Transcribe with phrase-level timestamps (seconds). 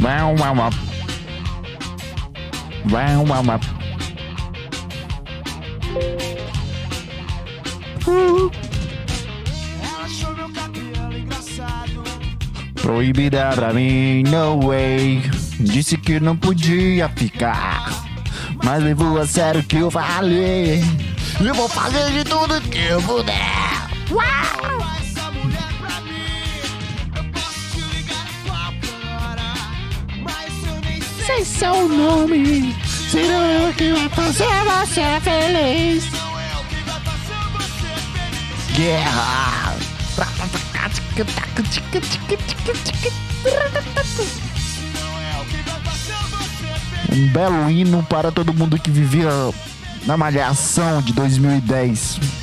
[0.00, 0.70] Wow, wow, wow.
[2.90, 3.60] Wow, wow, wow.
[12.80, 15.20] Proibida pra mim, no way.
[15.58, 17.90] Disse que não podia ficar.
[18.64, 20.82] Mas levou a sério o que eu falei.
[21.40, 23.34] Eu vou fazer de tudo que eu puder.
[24.10, 24.59] Uau!
[31.60, 32.74] Seu nome.
[33.10, 36.04] Será eu que vai fazer você feliz.
[38.74, 39.76] Guerra.
[47.10, 47.14] O.
[47.14, 49.28] Um belo hino para todo mundo que vivia
[50.06, 52.39] na malhação de 2010.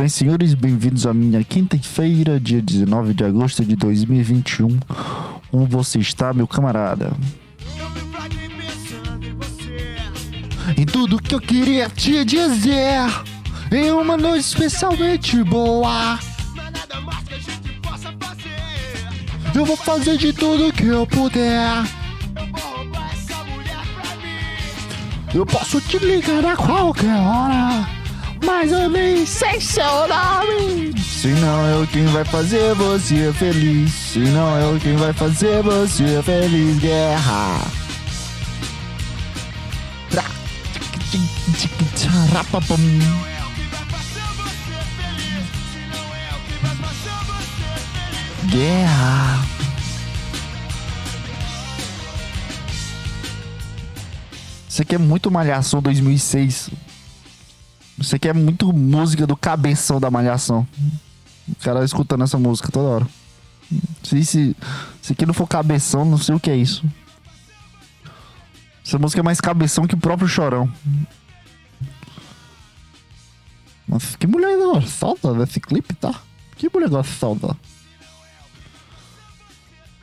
[0.00, 4.80] Bem, senhores, bem-vindos à minha quinta-feira, dia 19 de agosto de 2021.
[5.50, 7.12] Como você está, meu camarada?
[10.74, 13.10] Em tudo que eu queria te dizer,
[13.70, 16.18] em uma noite especialmente boa.
[19.54, 21.84] Eu vou fazer de tudo que eu puder.
[25.34, 27.86] Eu posso te ligar a qualquer hora,
[28.44, 30.92] mas eu nem sei seu nome.
[30.98, 33.92] Se não eu quem vai fazer você feliz.
[33.92, 34.96] Se não quem.
[36.78, 37.60] Guerra.
[43.26, 45.46] É o que vai fazer você feliz.
[46.22, 46.60] É o feliz.
[48.46, 49.44] Guerra.
[54.68, 56.70] Isso aqui é muito Malhação 2006.
[58.00, 60.66] Isso aqui é muito música do cabeção da Malhação.
[61.46, 63.06] O cara escutando essa música toda hora.
[64.02, 64.56] Se, se,
[65.02, 66.82] se aqui não for cabeção, não sei o que é isso.
[68.84, 70.72] Essa música é mais cabeção que o próprio Chorão.
[73.86, 76.14] Nossa, que mulher gostosa nesse clipe, tá?
[76.56, 77.54] Que mulher gostosa.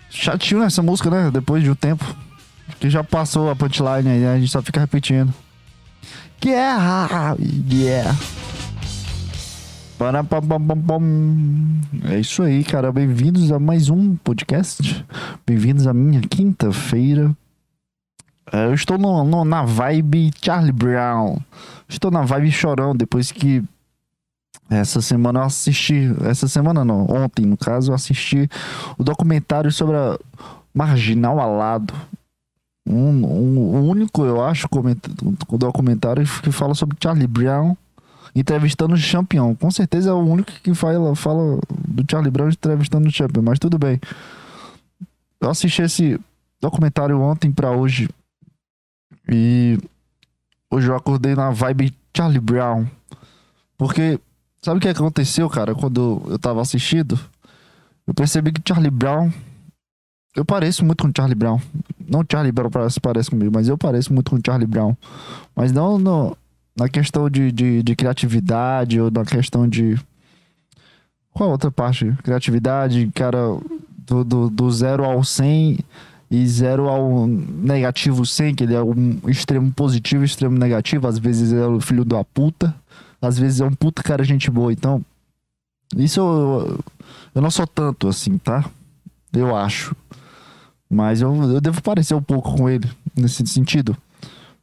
[0.10, 1.32] Chatinho nessa música, né?
[1.32, 2.06] Depois de um tempo.
[2.80, 4.34] Que já passou a punchline aí, né?
[4.36, 5.34] a gente só fica repetindo.
[6.42, 7.36] Guerra!
[7.70, 8.16] Yeah!
[9.98, 11.02] Parapapapapam.
[12.06, 12.92] É isso aí, cara.
[12.92, 15.04] Bem-vindos a mais um podcast.
[15.46, 17.36] Bem-vindos à minha quinta-feira.
[18.52, 21.38] É, Eu estou no- no- na vibe Charlie Brown.
[21.90, 23.64] Estou na vibe chorão depois que
[24.70, 26.12] essa semana eu assisti.
[26.24, 28.48] Essa semana não, ontem no caso, eu assisti
[28.98, 30.18] o documentário sobre a
[30.74, 31.94] Marginal Alado.
[32.90, 34.68] Um, um- único, eu acho,
[35.58, 37.76] documentário que fala sobre Charlie Brown
[38.36, 39.56] entrevistando o Champion.
[39.56, 43.60] Com certeza é o único que fala, fala do Charlie Brown entrevistando o Champion, mas
[43.60, 44.00] tudo bem.
[45.42, 46.20] Eu assisti esse
[46.62, 48.10] documentário ontem pra hoje
[49.30, 49.78] e
[50.72, 52.86] hoje eu acordei na vibe Charlie Brown.
[53.78, 54.20] Porque
[54.62, 57.20] sabe o que aconteceu, cara, quando eu tava assistindo?
[58.06, 59.32] Eu percebi que Charlie Brown
[60.38, 61.60] eu pareço muito com Charlie Brown.
[62.08, 64.96] Não Charlie Brown parece, parece comigo, mas eu pareço muito com Charlie Brown.
[65.56, 66.38] Mas não no,
[66.78, 70.00] na questão de, de, de criatividade ou na questão de.
[71.34, 72.16] Qual a outra parte?
[72.24, 73.40] Criatividade, cara,
[73.98, 75.80] do, do, do zero ao 100
[76.30, 81.08] e zero ao negativo 100, que ele é um extremo positivo extremo negativo.
[81.08, 82.76] Às vezes é o filho da puta,
[83.20, 84.72] às vezes é um puta cara gente boa.
[84.72, 85.04] Então,
[85.96, 86.80] isso eu,
[87.34, 88.64] eu não sou tanto assim, tá?
[89.34, 89.96] Eu acho.
[90.90, 93.96] Mas eu, eu devo parecer um pouco com ele nesse sentido.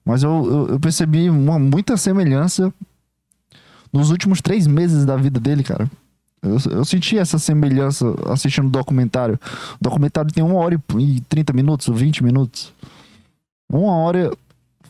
[0.05, 2.73] Mas eu, eu, eu percebi uma, muita semelhança
[3.93, 5.91] nos últimos três meses da vida dele, cara.
[6.43, 9.39] Eu, eu senti essa semelhança assistindo o documentário.
[9.81, 12.73] O documentário tem uma hora e 30 minutos, 20 minutos.
[13.71, 14.31] Uma hora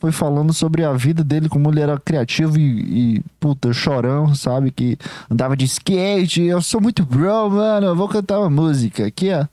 [0.00, 4.70] foi falando sobre a vida dele, como ele era criativo e, e puta, chorão, sabe?
[4.70, 4.98] Que
[5.30, 6.42] andava de skate.
[6.42, 7.86] Eu sou muito bro, mano.
[7.86, 9.46] Eu vou cantar uma música aqui, ó.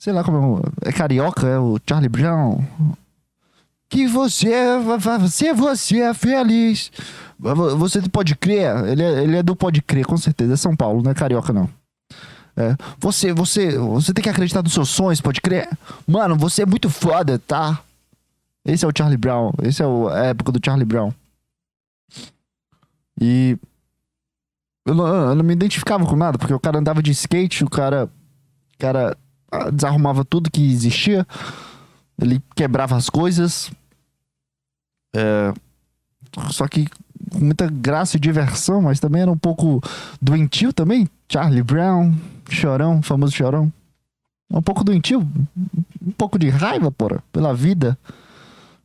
[0.00, 0.88] Sei lá como é.
[0.88, 2.64] É carioca, é o Charlie Brown.
[3.86, 6.90] Que você vai fazer você é feliz.
[7.38, 8.74] Você pode crer.
[8.86, 10.54] Ele é, ele é do pode crer, com certeza.
[10.54, 11.68] É São Paulo, não é carioca, não.
[12.56, 12.74] É.
[12.98, 15.68] Você, você, você tem que acreditar nos seus sonhos, pode crer.
[16.06, 17.80] Mano, você é muito foda, tá?
[18.64, 19.52] Esse é o Charlie Brown.
[19.62, 21.12] Esse é o- a época do Charlie Brown.
[23.20, 23.58] E.
[24.86, 27.68] Eu não, eu não me identificava com nada, porque o cara andava de skate, o
[27.70, 28.08] cara.
[28.78, 29.14] Cara
[29.72, 31.26] desarrumava tudo que existia.
[32.20, 33.70] Ele quebrava as coisas.
[35.14, 35.52] É,
[36.50, 36.86] só que
[37.32, 39.82] com muita graça e diversão, mas também era um pouco
[40.20, 41.08] doentio também.
[41.28, 42.14] Charlie Brown,
[42.48, 43.72] chorão, famoso chorão.
[44.52, 47.96] Um pouco doentio, um pouco de raiva, porra, pela vida.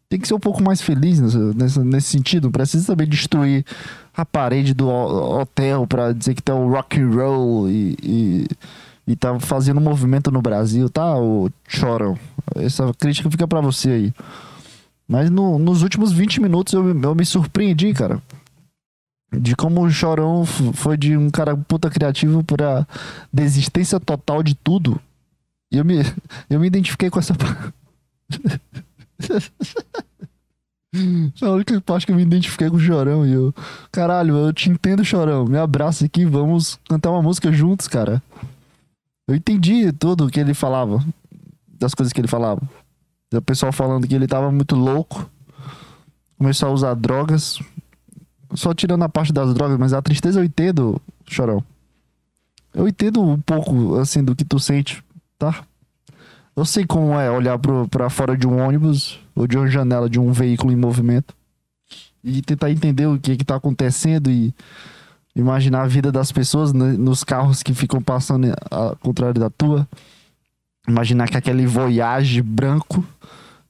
[0.08, 2.46] Tem que ser um pouco mais feliz nesse, nesse, sentido.
[2.46, 3.66] Não precisa também destruir
[4.16, 8.48] a parede do ho- hotel pra dizer que tá o rock and roll e, e,
[9.08, 12.18] e tá fazendo movimento no Brasil, tá, o chorão?
[12.56, 14.14] Essa crítica fica pra você aí.
[15.08, 18.22] Mas no- nos últimos 20 minutos eu, eu me surpreendi, cara.
[19.38, 22.88] De como o Chorão foi de um cara puta criativo pra
[23.34, 25.00] desistência total de tudo.
[25.72, 25.96] E eu me,
[26.50, 27.34] eu me identifiquei com essa.
[31.38, 33.26] Foi a única parte que eu me identifiquei com o Chorão.
[33.26, 33.54] E eu,
[33.92, 35.46] caralho, eu te entendo, Chorão.
[35.46, 38.24] Me abraça aqui, vamos cantar uma música juntos, cara.
[39.28, 41.04] Eu entendi tudo o que ele falava.
[41.68, 42.62] Das coisas que ele falava.
[43.34, 45.30] O pessoal falando que ele tava muito louco.
[46.38, 47.60] Começou a usar drogas.
[48.54, 51.64] Só tirando a parte das drogas, mas a tristeza eu entendo, Chorão.
[52.74, 55.04] Eu entendo um pouco, assim, do que tu sente,
[55.38, 55.64] tá?
[56.56, 60.10] Eu sei como é olhar pro, pra fora de um ônibus ou de uma janela
[60.10, 61.36] de um veículo em movimento
[62.24, 64.54] e tentar entender o que que tá acontecendo e
[65.36, 69.88] imaginar a vida das pessoas né, nos carros que ficam passando ao contrário da tua.
[70.88, 73.04] Imaginar que aquele Voyage branco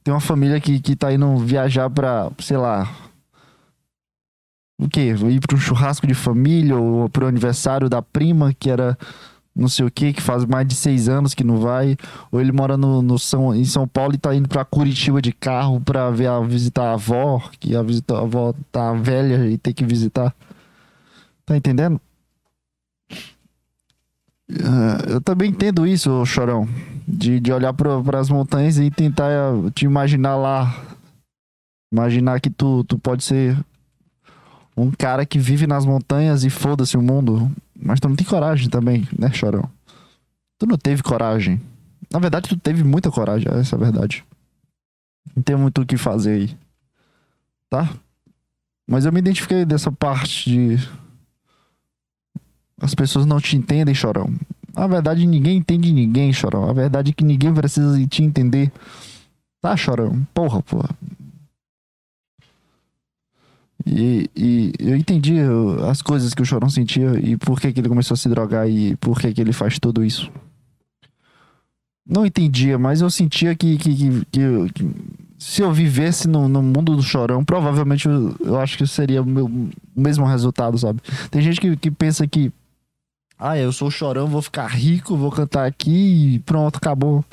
[0.04, 2.88] tem uma família que, que tá indo viajar pra, sei lá.
[4.78, 5.14] O quê?
[5.14, 8.96] Ir pra um churrasco de família ou pro aniversário da prima, que era
[9.56, 11.96] não sei o que, que faz mais de seis anos que não vai.
[12.30, 15.32] Ou ele mora no, no São, em São Paulo e tá indo pra Curitiba de
[15.32, 19.56] carro pra ver a, visitar a avó, que a, visita, a avó tá velha e
[19.56, 20.34] tem que visitar.
[21.46, 22.00] Tá entendendo?
[24.50, 26.68] Ah, eu também entendo isso, Chorão.
[27.06, 30.84] De, de olhar para as montanhas e tentar eh, te imaginar lá.
[31.92, 33.56] Imaginar que tu, tu pode ser
[34.76, 37.50] um cara que vive nas montanhas e foda-se o mundo.
[37.80, 39.70] Mas tu não tem coragem também, né, Chorão?
[40.58, 41.60] Tu não teve coragem.
[42.12, 44.24] Na verdade, tu teve muita coragem, essa é a verdade.
[45.34, 46.56] Não tem muito o que fazer aí.
[47.70, 47.88] Tá?
[48.88, 51.05] Mas eu me identifiquei dessa parte de.
[52.80, 54.32] As pessoas não te entendem, chorão.
[54.74, 56.68] A verdade, ninguém entende ninguém, chorão.
[56.68, 58.70] A verdade é que ninguém precisa te entender.
[59.60, 60.26] Tá, chorão?
[60.34, 60.90] Porra, porra.
[63.86, 65.36] E, e eu entendi
[65.88, 68.68] as coisas que o Chorão sentia e por que, que ele começou a se drogar
[68.68, 70.30] e por que, que ele faz tudo isso.
[72.04, 74.90] Não entendia, mas eu sentia que, que, que, que que
[75.38, 79.26] se eu vivesse no, no mundo do Chorão, provavelmente eu, eu acho que seria o,
[79.26, 81.00] meu, o mesmo resultado, sabe?
[81.30, 82.52] Tem gente que, que pensa que,
[83.38, 87.24] ah, eu sou Chorão, vou ficar rico, vou cantar aqui e pronto, acabou.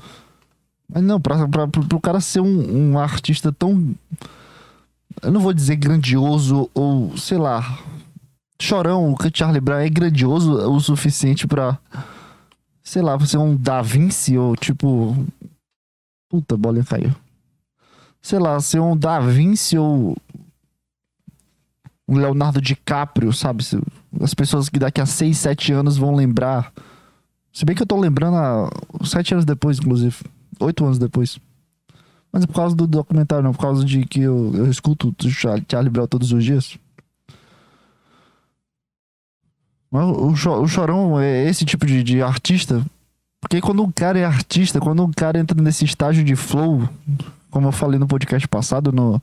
[0.92, 3.96] Mas não, pra, pra, pro, pro cara ser um, um artista tão
[5.22, 7.80] eu não vou dizer grandioso ou, sei lá,
[8.62, 11.78] chorão, o Charlie Brown é grandioso o suficiente pra,
[12.84, 15.26] sei lá, ser um Da Vinci ou tipo.
[16.30, 17.14] Puta, bolinha caiu.
[18.22, 20.18] Sei lá, ser um Da Vinci ou.
[22.08, 23.64] Um Leonardo DiCaprio, sabe?
[24.22, 26.72] As pessoas que daqui a 6, 7 anos vão lembrar.
[27.52, 28.70] Se bem que eu tô lembrando há
[29.06, 30.18] 7 anos depois, inclusive.
[30.60, 31.40] 8 anos depois.
[32.32, 35.30] Mas é por causa do documentário, não por causa de que eu, eu escuto o
[35.30, 36.78] Charlie, Brown todos os dias.
[39.92, 42.84] Mas o, o o Chorão é esse tipo de, de artista.
[43.40, 46.90] Porque quando um cara é artista, quando um cara entra nesse estágio de flow,
[47.52, 49.22] como eu falei no podcast passado, no,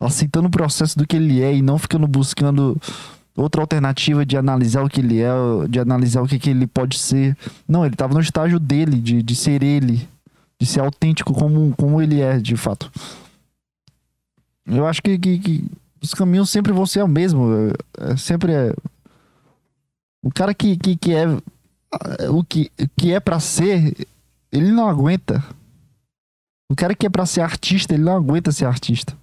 [0.00, 2.80] aceitando o processo do que ele é e não ficando buscando
[3.36, 5.30] outra alternativa de analisar o que ele é,
[5.68, 7.36] de analisar o que, que ele pode ser.
[7.68, 10.08] Não, ele tava no estágio dele, de, de ser ele
[10.60, 12.92] de ser autêntico como, como ele é, de fato.
[14.66, 15.64] Eu acho que, que, que
[16.02, 17.48] os caminhos sempre vão ser o mesmo.
[17.98, 18.74] É, é sempre é.
[20.22, 21.24] O cara que, que, que é
[22.28, 24.06] o que, que é pra ser,
[24.52, 25.42] ele não aguenta.
[26.70, 29.16] O cara que é pra ser artista, ele não aguenta ser artista.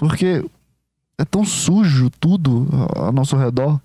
[0.00, 0.42] Porque
[1.18, 2.66] é tão sujo tudo
[2.96, 3.78] ao nosso redor.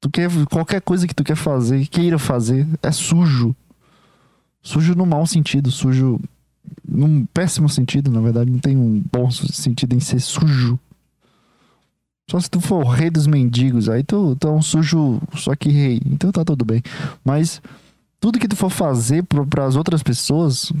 [0.00, 3.54] Tu quer qualquer coisa que tu quer fazer, queira fazer, é sujo.
[4.60, 6.18] Sujo no mau sentido, sujo
[6.84, 10.76] num péssimo sentido, na verdade, não tem um bom sentido em ser sujo.
[12.28, 15.54] Só se tu for o rei dos mendigos, aí tu, tu é um sujo, só
[15.54, 16.82] que rei, então tá tudo bem.
[17.24, 17.62] Mas
[18.18, 20.72] tudo que tu for fazer para as outras pessoas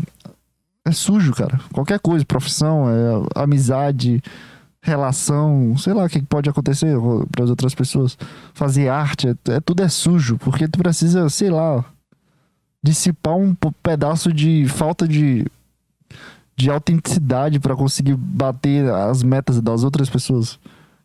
[0.84, 1.60] é sujo, cara.
[1.72, 4.22] Qualquer coisa, profissão, é, amizade,
[4.82, 6.96] relação, sei lá o que pode acontecer
[7.30, 8.16] para as outras pessoas.
[8.54, 11.84] Fazer arte, é, é- tudo é sujo, porque tu precisa, sei lá,
[12.82, 15.46] dissipar um pedaço de falta de
[16.56, 20.58] de autenticidade pra conseguir bater as metas das outras pessoas.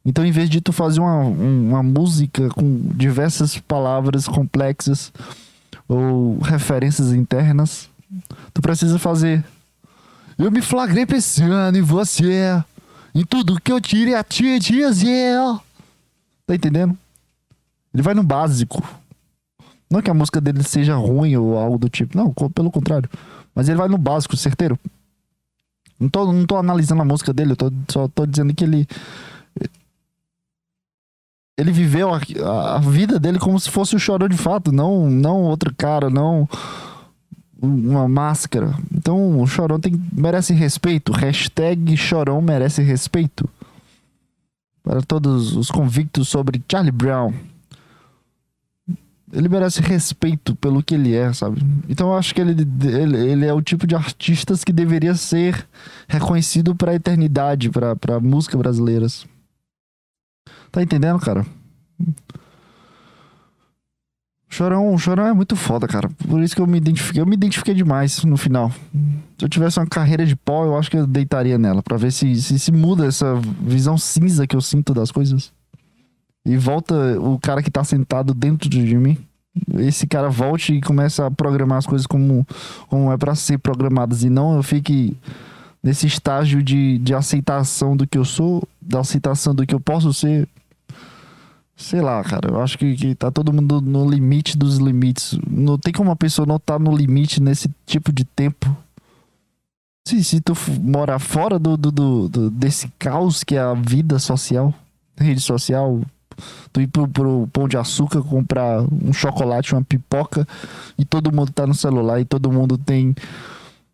[0.03, 5.13] Então, em vez de tu fazer uma, um- uma música com diversas palavras complexas
[5.87, 7.89] ou referências internas,
[8.53, 9.45] tu precisa fazer.
[10.37, 12.61] Eu me flagrei pensando em você,
[13.13, 15.37] em tudo que eu tirei a ti dizer.
[16.45, 16.97] Tá entendendo?
[17.93, 18.83] Ele vai no básico.
[19.89, 22.17] Não que a música dele seja ruim ou algo do tipo.
[22.17, 23.09] Não, pelo contrário.
[23.53, 24.77] Mas ele vai no básico, certeiro.
[25.97, 28.85] Não tô, não tô analisando a música dele, eu tô, só tô dizendo que ele.
[31.57, 35.43] Ele viveu a- a vida dele como se fosse o chorão de fato, não, não
[35.43, 36.49] outro cara, não
[37.61, 38.77] uma máscara.
[38.93, 41.11] Então o chorão tem, merece respeito.
[41.11, 43.49] Hashtag chorão merece respeito.
[44.83, 47.33] Para todos os convictos sobre Charlie Brown.
[49.33, 51.61] Ele merece respeito pelo que ele é, sabe?
[51.89, 55.67] Então eu acho que ele, ele, ele é o tipo de artistas que deveria ser
[56.07, 59.25] reconhecido para a eternidade, para música brasileiras.
[60.71, 61.45] Tá entendendo, cara?
[64.55, 66.09] Chorão, Chorão é muito foda, cara.
[66.29, 67.21] Por isso que eu me identifiquei.
[67.21, 68.71] Eu me identifiquei demais no final.
[69.37, 71.83] Se eu tivesse uma carreira de pó, eu acho que eu deitaria nela.
[71.83, 75.51] Pra ver se, se, se muda essa visão cinza que eu sinto das coisas.
[76.45, 79.17] E volta o cara que tá sentado dentro de mim.
[79.77, 82.47] Esse cara volte e começa a programar as coisas como,
[82.87, 84.23] como é pra ser programadas.
[84.23, 85.17] E não eu fique
[85.83, 90.13] nesse estágio de, de aceitação do que eu sou, da aceitação do que eu posso
[90.13, 90.47] ser.
[91.77, 92.49] Sei lá, cara.
[92.51, 95.37] Eu acho que, que tá todo mundo no limite dos limites.
[95.49, 98.75] Não tem como uma pessoa não tá no limite nesse tipo de tempo.
[100.07, 104.19] Se, se tu morar fora do, do, do- do- desse caos que é a vida
[104.19, 104.73] social,
[105.17, 105.99] rede social,
[106.71, 110.47] tu ir pro, pro Pão de Açúcar comprar um chocolate, uma pipoca,
[110.97, 113.15] e todo mundo tá no celular, e todo mundo tem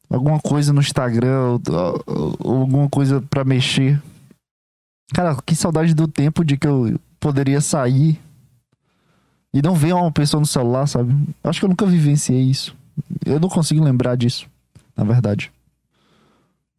[0.10, 1.62] alguma coisa no Instagram, ou,
[2.06, 4.00] ou- alguma coisa pra mexer.
[5.14, 8.20] Cara, que saudade do tempo de que eu poderia sair
[9.54, 11.16] e não ver uma pessoa no celular, sabe?
[11.44, 12.76] Acho que eu nunca vivenciei isso.
[13.26, 14.48] Eu não consigo lembrar disso,
[14.98, 15.52] na verdade.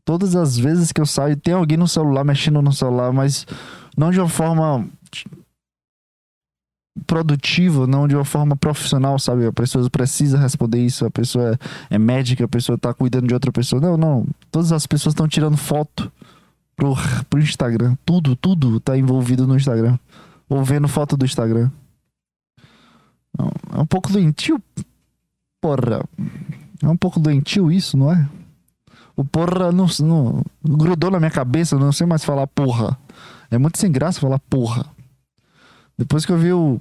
[0.05, 3.47] Todas as vezes que eu saio, tem alguém no celular, mexendo no celular, mas
[3.97, 4.87] não de uma forma
[7.07, 9.47] produtiva, não de uma forma profissional, sabe?
[9.47, 11.59] A pessoa precisa responder isso, a pessoa
[11.91, 13.81] é, é médica, a pessoa tá cuidando de outra pessoa.
[13.81, 14.27] Não, não.
[14.51, 16.11] Todas as pessoas estão tirando foto
[16.75, 16.95] pro,
[17.31, 17.97] pro Instagram.
[18.05, 19.99] Tudo, tudo tá envolvido no Instagram.
[20.53, 21.71] Ou vendo foto do Instagram.
[23.75, 24.63] É um pouco doentio.
[25.63, 26.05] Porra.
[26.83, 28.29] É um pouco doentio isso, não é?
[29.17, 32.99] O porra não, não grudou na minha cabeça, não sei mais falar porra.
[33.51, 34.85] É muito sem graça falar porra.
[35.97, 36.79] Depois que eu vi o.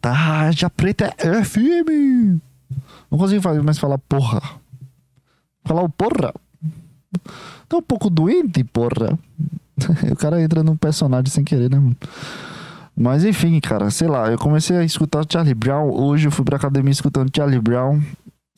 [0.00, 2.40] Tarja preta é firme.
[3.10, 4.40] Não consigo mais falar porra.
[5.66, 6.32] Falar o porra.
[7.68, 9.18] Tá um pouco doente, porra.
[10.10, 11.96] o cara entra num personagem sem querer, né, mano?
[12.96, 15.90] Mas enfim, cara, sei lá, eu comecei a escutar Charlie Brown.
[15.90, 18.00] Hoje eu fui pra academia escutando Charlie Brown.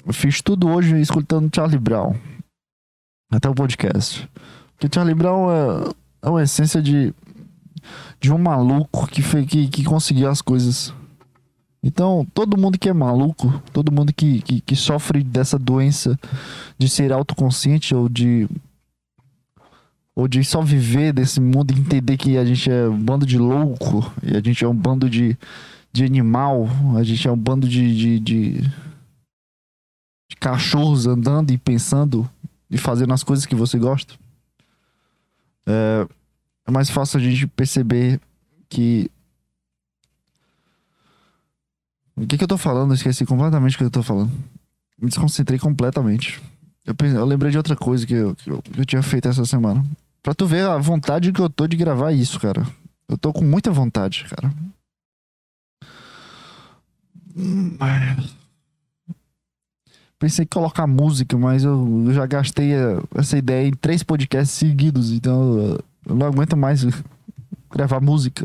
[0.05, 2.15] Eu fiz tudo hoje escutando Charlie Brown.
[3.33, 4.29] Até o podcast.
[4.75, 5.91] Porque Charlie Brown é,
[6.23, 7.15] é uma essência de,
[8.21, 10.93] de um maluco que, fe, que, que conseguiu as coisas.
[11.83, 16.19] Então, todo mundo que é maluco, todo mundo que, que, que sofre dessa doença
[16.79, 18.49] de ser autoconsciente ou de
[20.17, 23.37] ou de só viver desse mundo e entender que a gente é um bando de
[23.39, 25.37] louco e a gente é um bando de,
[25.93, 26.67] de animal,
[26.99, 28.53] a gente é um bando de, de, de,
[30.31, 32.29] de cachorros andando e pensando
[32.71, 34.15] e fazendo as coisas que você gosta.
[35.67, 36.09] É,
[36.67, 38.19] é mais fácil a gente perceber
[38.71, 39.11] que.
[42.17, 42.93] O que, que eu tô falando?
[42.93, 44.33] Eu esqueci completamente o que eu tô falando.
[44.99, 46.41] Me desconcentrei completamente.
[46.87, 49.29] Eu, pensei- eu lembrei de outra coisa que eu, que eu, que eu tinha feito
[49.29, 49.85] essa semana.
[50.27, 52.67] Pra tu ver a vontade que eu tô de gravar isso, cara.
[53.09, 54.53] Eu tô com muita vontade, cara.
[60.19, 65.13] Pensei em colocar música, mas eu, já gastei eh, essa ideia em três podcasts seguidos,
[65.13, 66.85] então eu, eu não aguento mais
[67.71, 68.45] gravar música.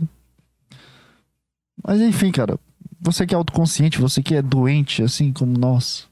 [1.84, 2.60] Mas enfim, cara.
[3.00, 6.08] Você que é autoconsciente, você que é doente, assim como nós.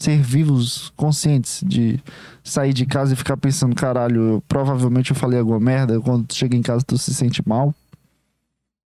[0.00, 2.00] Ser vivos conscientes de
[2.42, 6.00] sair de casa e ficar pensando, caralho, eu- provavelmente eu falei alguma merda.
[6.00, 7.74] Quando tu chega em casa, tu se sente mal.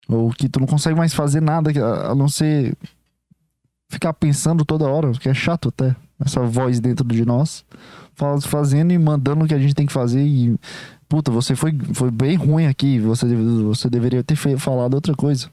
[0.08, 1.70] Ou que tu não consegue mais fazer nada
[2.10, 2.74] a, não ser
[3.90, 5.94] ficar pensando toda hora, que é chato até.
[6.24, 7.64] Essa voz dentro de nós,
[8.14, 10.22] fa- fazendo e mandando o que a gente tem que fazer.
[10.24, 10.56] E,
[11.08, 12.98] puta, você foi, foi bem ruim aqui.
[13.00, 13.26] Você,
[13.64, 15.50] você deveria ter falado outra coisa.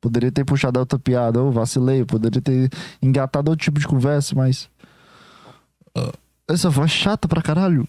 [0.00, 2.04] Poderia ter puxado outra piada, ou vacilei.
[2.04, 2.70] Poderia ter
[3.02, 4.68] engatado outro tipo de conversa, mas.
[6.48, 7.88] Essa voz chata pra caralho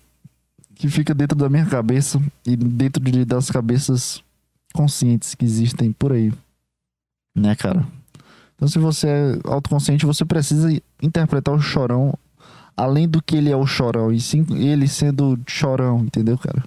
[0.75, 4.23] que fica dentro da minha cabeça e dentro de, das cabeças
[4.73, 6.33] conscientes que existem por aí.
[7.35, 7.85] Né, cara?
[8.55, 10.69] Então, se você é autoconsciente, você precisa
[11.01, 12.17] interpretar o chorão
[12.75, 16.63] além do que ele é o chorão, e sim ele sendo chorão, entendeu, cara?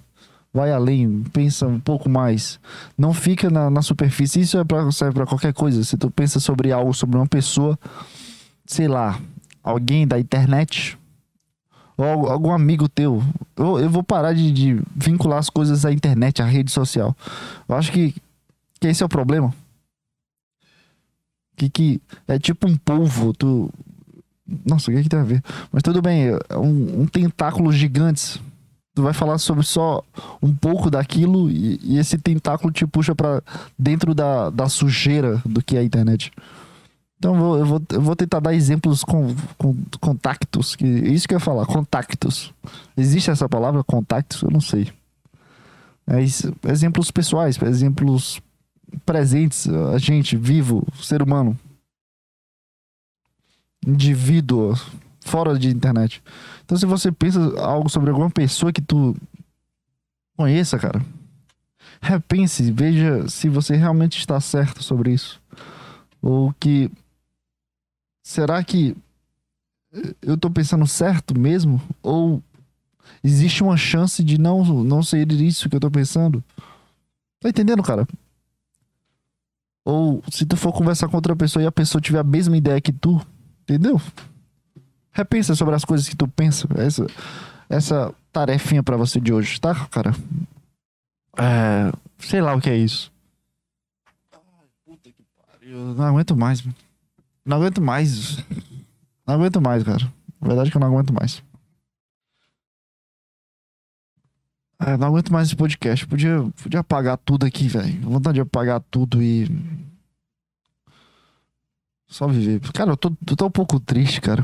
[0.53, 2.61] Vai além, pensa um pouco mais.
[2.97, 4.41] Não fica na, na superfície.
[4.41, 5.83] Isso é pra, serve pra qualquer coisa.
[5.83, 7.77] Se tu pensa sobre algo, sobre uma pessoa,
[8.65, 9.19] sei lá,
[9.65, 10.97] alguém da internet,
[11.97, 13.23] ou al- algum amigo teu.
[13.57, 17.17] Eu, eu vou parar de, de vincular as coisas à internet, à rede social.
[17.69, 18.15] Eu acho que,
[18.81, 19.55] que esse é o problema.
[21.57, 23.71] Que, que é tipo um polvo, tu.
[24.67, 25.43] Nossa, o que, que tem a ver?
[25.73, 28.43] Mas tudo bem, é um, um tentáculo gigante.
[28.95, 30.03] Tu vai falar sobre só
[30.43, 33.43] um pouco daquilo e, e esse tentáculo te puxa pra
[33.79, 36.31] dentro da, da sujeira do que é a internet.
[37.25, 40.77] Então vou, eu vou, eu vou tentar dar exemplos com, com contactos.
[40.77, 42.53] Que, isso que eu ia falar, contactos.
[42.95, 44.43] Existe essa palavra, contactos?
[44.43, 44.93] Eu não sei.
[46.07, 48.43] Mas, exemplos pessoais, exemplos
[49.07, 51.59] presentes, a gente, vivo, ser humano.
[53.87, 54.79] Indivíduo,
[55.23, 56.23] fora de internet.
[56.67, 59.17] Então se você pensa algo sobre alguma pessoa que tu
[60.37, 61.03] conheça, cara,
[62.03, 65.41] repense, veja se você realmente está certo sobre isso.
[66.21, 66.91] Ou que
[68.25, 68.97] será que
[70.23, 71.81] eu tô pensando certo mesmo?
[72.03, 72.43] Ou
[73.23, 76.43] existe uma chance de não, não ser isso que eu tô pensando?
[77.39, 78.09] Tá entendendo, cara?
[79.85, 82.81] Ou se tu for conversar com outra pessoa e a pessoa tiver a mesma ideia
[82.81, 83.21] que tu,
[83.63, 84.01] entendeu?
[85.13, 86.67] Repensa sobre as coisas que tu pensa.
[86.77, 87.07] Essa,
[87.69, 90.13] essa tarefinha pra você de hoje, tá, cara?
[91.37, 93.13] É, sei lá o que é isso.
[94.33, 94.41] Ai,
[94.87, 95.95] puta que pariu.
[95.95, 96.63] Não aguento mais.
[96.63, 96.75] mano.
[97.45, 98.39] Não aguento mais.
[99.27, 100.13] Não aguento mais, cara.
[100.41, 101.43] Na verdade é que eu não aguento mais.
[104.81, 106.07] É, não aguento mais esse podcast.
[106.07, 108.01] Podia, podia apagar tudo aqui, velho.
[108.03, 109.49] Vontade de apagar tudo e.
[112.07, 112.61] Só viver.
[112.73, 114.43] Cara, eu tô, eu tô um pouco triste, cara.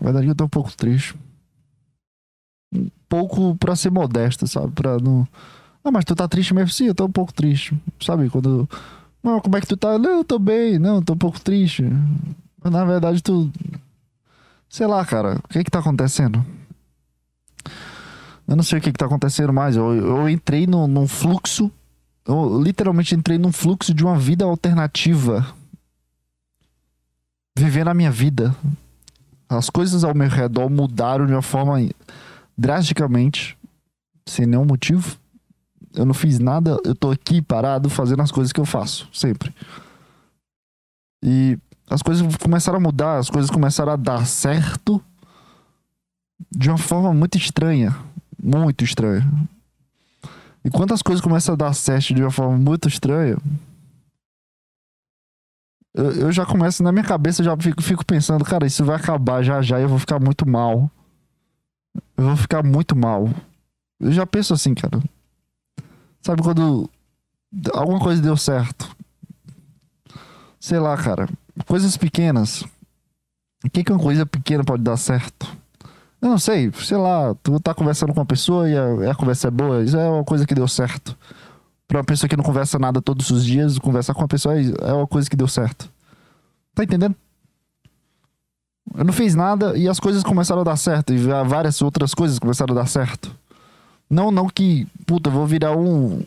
[0.00, 1.14] Na verdade, eu tô um pouco triste.
[2.72, 4.72] Um pouco pra ser modesto, sabe?
[4.72, 5.26] Pra não.
[5.84, 6.70] Ah, mas tu tá triste mesmo?
[6.70, 7.74] Sim, eu tô um pouco triste.
[8.00, 8.28] Sabe?
[8.28, 8.68] Quando.
[9.26, 9.98] Não, como é que tu tá?
[9.98, 10.78] Não, eu tô bem.
[10.78, 11.82] Não, tô um pouco triste.
[12.62, 13.50] Mas, na verdade, tu.
[14.68, 15.40] Sei lá, cara.
[15.42, 16.46] O que que tá acontecendo?
[18.46, 19.74] Eu não sei o que que tá acontecendo mais.
[19.74, 21.72] Eu, eu entrei no, num fluxo.
[22.24, 25.44] Eu literalmente entrei num fluxo de uma vida alternativa.
[27.58, 28.54] Vivendo a minha vida.
[29.48, 31.78] As coisas ao meu redor mudaram de uma forma
[32.56, 33.58] drasticamente.
[34.24, 35.18] Sem nenhum motivo.
[35.96, 36.78] Eu não fiz nada.
[36.84, 39.08] Eu tô aqui parado fazendo as coisas que eu faço.
[39.12, 39.54] Sempre.
[41.24, 41.58] E
[41.90, 43.18] as coisas começaram a mudar.
[43.18, 45.02] As coisas começaram a dar certo.
[46.54, 47.96] De uma forma muito estranha
[48.46, 49.48] muito estranho.
[50.64, 53.36] E quando as coisas começam a dar certo de uma forma muito estranha,
[55.94, 58.96] eu, eu já começo, na minha cabeça, eu já fico, fico pensando, cara, isso vai
[58.96, 60.90] acabar já já e eu vou ficar muito mal.
[62.16, 63.28] Eu vou ficar muito mal.
[64.00, 65.02] Eu já penso assim, cara.
[66.26, 66.90] Sabe quando
[67.72, 68.90] alguma coisa deu certo?
[70.58, 71.28] Sei lá, cara.
[71.68, 72.62] Coisas pequenas.
[73.64, 75.46] O que, que uma coisa pequena pode dar certo?
[76.20, 79.46] Eu não sei, sei lá, tu tá conversando com uma pessoa e a, a conversa
[79.46, 81.16] é boa, isso é uma coisa que deu certo.
[81.86, 84.64] Pra uma pessoa que não conversa nada todos os dias, conversar com uma pessoa é
[84.80, 85.88] é uma coisa que deu certo.
[86.74, 87.14] Tá entendendo?
[88.96, 91.12] Eu não fiz nada e as coisas começaram a dar certo.
[91.12, 93.30] E várias outras coisas começaram a dar certo.
[94.08, 96.22] Não, não que, puta, vou virar um.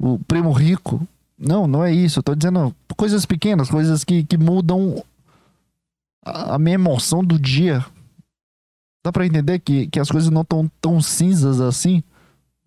[0.00, 1.06] O primo rico.
[1.38, 2.18] Não, não é isso.
[2.18, 5.02] Eu tô dizendo coisas pequenas, coisas que, que mudam
[6.24, 7.84] a, minha emoção do dia.
[9.04, 12.02] Dá pra entender que, que as coisas não estão tão cinzas assim.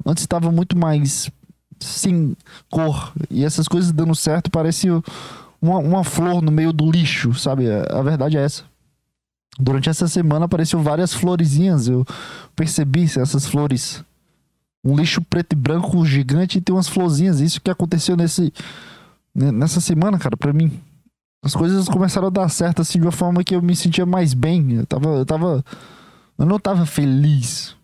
[0.05, 1.29] Antes estava muito mais
[1.79, 2.35] sem
[2.69, 3.13] cor.
[3.29, 4.89] E essas coisas dando certo parece
[5.61, 7.65] uma, uma flor no meio do lixo, sabe?
[7.71, 8.63] A verdade é essa.
[9.59, 11.87] Durante essa semana apareceu várias florezinhas.
[11.87, 12.05] Eu
[12.55, 14.03] percebi essas flores.
[14.83, 17.39] Um lixo preto e branco gigante e tem umas florzinhas.
[17.39, 18.51] Isso que aconteceu nesse,
[19.33, 20.81] ne- nessa semana, cara, pra mim.
[21.45, 24.33] As coisas começaram a dar certo assim de uma forma que eu me sentia mais
[24.33, 24.73] bem.
[24.73, 25.09] Eu tava.
[25.09, 25.63] Eu tava
[26.35, 27.75] eu não tava feliz,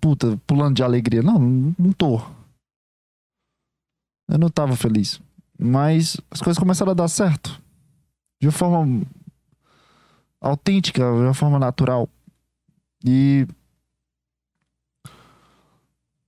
[0.00, 1.22] puta, pulando de alegria.
[1.22, 1.38] Não,
[1.78, 2.20] não tô.
[4.28, 5.20] Eu não tava feliz.
[5.58, 7.60] Mas as coisas começaram a dar certo.
[8.40, 9.02] De uma forma
[10.44, 12.08] autêntica, de uma forma natural.
[13.04, 13.46] E.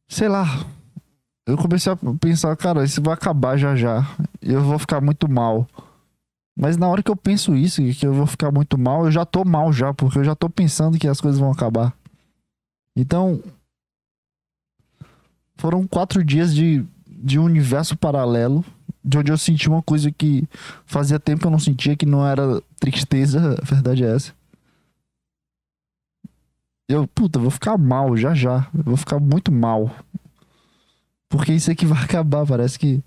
[0.09, 0.47] Sei lá.
[1.47, 4.05] Eu comecei a pensar, cara, isso vai acabar já já.
[4.43, 5.69] Eu vou ficar muito mal.
[6.59, 9.25] Mas na hora que eu penso isso, que eu vou ficar muito mal, eu já
[9.25, 11.95] tô mal já, porque eu já tô pensando que as coisas vão acabar.
[12.97, 13.43] Então.
[15.59, 18.65] Foram quatro dias de, de um universo paralelo,
[19.07, 20.49] de onde eu senti uma coisa que
[20.85, 24.33] fazia tempo que eu não sentia, que não era tristeza, a verdade é essa.
[26.89, 28.67] Eu, puta, vou ficar mal já já.
[28.77, 29.91] Eu vou ficar muito mal.
[31.29, 33.01] Porque isso aqui vai acabar, parece que.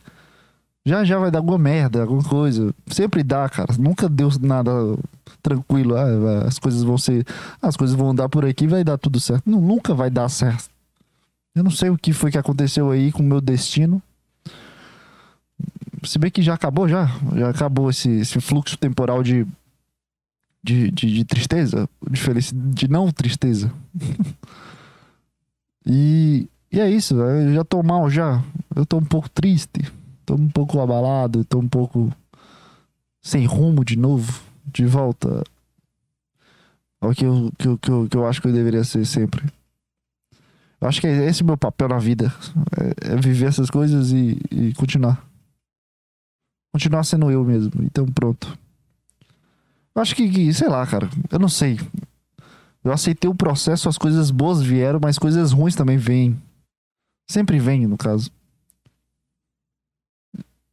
[0.85, 2.73] Já já vai dar alguma merda, alguma coisa.
[2.87, 3.73] Sempre dá, cara.
[3.77, 4.71] Nunca deu nada
[5.41, 5.95] tranquilo.
[5.95, 7.25] Ah, as coisas vão ser.
[7.61, 9.49] As coisas vão andar por aqui vai dar tudo certo.
[9.49, 10.69] Não, nunca vai dar certo.
[11.53, 14.01] Eu não sei o que foi que aconteceu aí com o meu destino.
[16.03, 17.07] Se bem que já acabou, já.
[17.35, 19.45] Já acabou esse, esse fluxo temporal de,
[20.63, 21.89] de, de, de tristeza.
[22.09, 22.73] De felicidade.
[22.73, 23.71] De não tristeza.
[25.85, 27.15] e, e é isso.
[27.15, 28.43] Eu já tô mal já.
[28.75, 29.91] Eu tô um pouco triste.
[30.25, 31.43] Tô um pouco abalado.
[31.45, 32.11] Tô um pouco
[33.21, 34.41] sem rumo de novo.
[34.65, 35.43] De volta
[37.01, 39.43] ao que eu, que eu, que eu, que eu acho que eu deveria ser sempre.
[40.81, 42.33] Eu acho que é esse o meu papel na vida.
[42.77, 45.28] É, é viver essas coisas e, e continuar.
[46.71, 47.71] Continuar sendo eu mesmo.
[47.83, 48.57] Então pronto.
[49.95, 51.09] Acho que, que, sei lá, cara.
[51.31, 51.79] Eu não sei.
[52.83, 56.41] Eu aceitei o processo, as coisas boas vieram, mas coisas ruins também vêm.
[57.29, 58.31] Sempre vêm, no caso.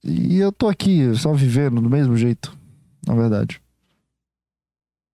[0.04, 2.56] E eu tô aqui só vivendo do mesmo jeito,
[3.04, 3.60] na verdade.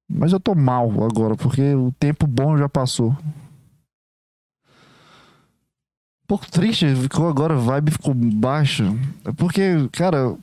[0.07, 3.17] Mas eu tô mal agora, porque o tempo bom já passou.
[6.23, 8.85] Um pouco triste, ficou agora, a vibe ficou baixa.
[9.25, 10.37] É Porque, cara,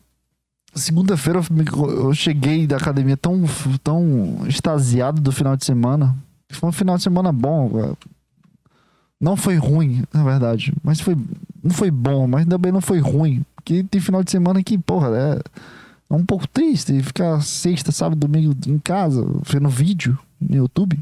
[0.73, 3.43] segunda-feira eu cheguei da academia tão,
[3.83, 6.15] tão extasiado do final de semana.
[6.51, 7.69] Foi um final de semana bom.
[7.69, 7.97] cara.
[9.19, 10.73] Não foi ruim, na verdade.
[10.83, 11.15] Mas foi.
[11.61, 13.43] Não foi bom, mas também não foi ruim.
[13.55, 15.41] Porque tem final de semana que, porra, é,
[16.09, 20.97] é um pouco triste ficar sexta, sábado, domingo em casa, vendo vídeo no YouTube,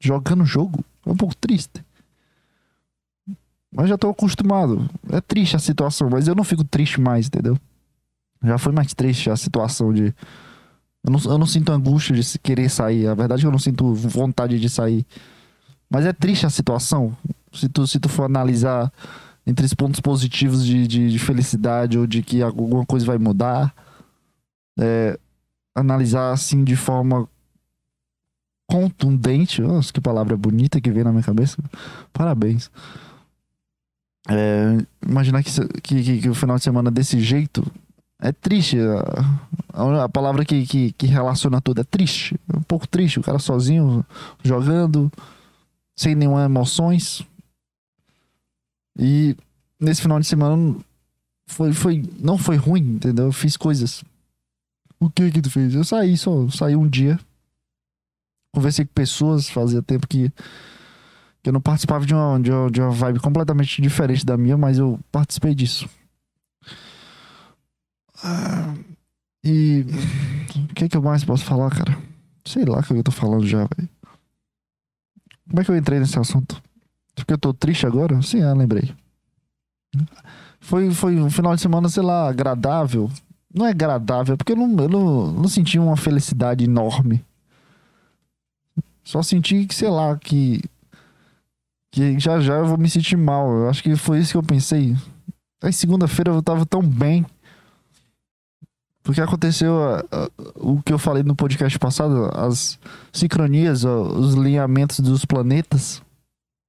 [0.00, 0.82] jogando jogo.
[1.04, 1.84] É um pouco triste.
[3.74, 4.88] Mas já tô acostumado.
[5.10, 7.58] É triste a situação, mas eu não fico triste mais, entendeu?
[8.42, 10.14] Já foi mais triste a situação de.
[11.04, 13.06] Eu não, eu não sinto angústia de querer sair.
[13.06, 15.06] A verdade é que eu não sinto vontade de sair.
[15.90, 17.16] Mas é triste a situação.
[17.52, 18.92] Se tu, se tu for analisar
[19.46, 23.74] entre os pontos positivos de, de, de felicidade ou de que alguma coisa vai mudar.
[24.78, 25.18] É,
[25.74, 27.28] analisar assim de forma
[28.68, 29.60] contundente.
[29.60, 31.58] Nossa, que palavra bonita que veio na minha cabeça.
[32.12, 32.70] Parabéns.
[34.28, 35.50] É, imaginar que,
[35.82, 37.64] que, que o final de semana desse jeito
[38.22, 38.78] é triste.
[39.74, 42.38] A, a- palavra que, que, que relaciona tudo é triste.
[42.52, 43.18] É um pouco triste.
[43.18, 44.04] O cara sozinho
[44.42, 45.10] jogando,
[45.96, 47.26] sem nenhuma emoções.
[48.98, 49.36] E
[49.80, 50.76] nesse final de semana
[51.48, 53.26] foi, foi, não foi ruim, entendeu?
[53.26, 54.04] Eu fiz coisas.
[55.00, 55.74] O que que tu fez?
[55.74, 57.18] Eu saí só, saí um dia.
[58.54, 60.30] Conversei com pessoas, fazia tempo que,
[61.42, 64.56] que eu não participava de uma, de, uma, de uma vibe completamente diferente da minha,
[64.58, 65.88] mas eu participei disso.
[68.22, 68.74] Ah,
[69.44, 69.84] e
[70.70, 71.98] o que que eu mais posso falar, cara?
[72.44, 73.88] Sei lá o que eu tô falando já, velho.
[75.48, 76.62] Como é que eu entrei nesse assunto?
[77.14, 78.20] Porque eu tô triste agora?
[78.22, 78.94] Sim, ah, lembrei.
[80.60, 83.10] Foi, foi um final de semana, sei lá, agradável.
[83.52, 87.22] Não é agradável, porque eu não, eu não, não senti uma felicidade enorme.
[89.04, 90.62] Só senti que, sei lá, que.
[91.90, 93.50] Que já já eu vou me sentir mal.
[93.50, 94.96] Eu acho que foi isso que eu pensei.
[95.62, 97.26] Aí segunda-feira eu tava tão bem.
[99.02, 102.78] Porque aconteceu ah, ah, o que eu falei no podcast passado, as
[103.12, 106.00] sincronias, ó, os alinhamentos dos planetas.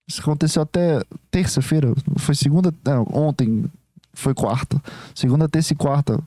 [0.08, 1.94] Isso aconteceu até terça-feira.
[2.18, 2.74] Foi segunda.
[2.84, 3.66] Não, ontem
[4.14, 4.82] foi quarta.
[5.14, 6.20] Segunda, terça e quarta.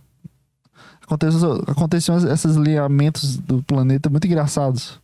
[1.02, 5.00] Aconteceu, aconteceram esses alinhamentos do planeta muito engraçados.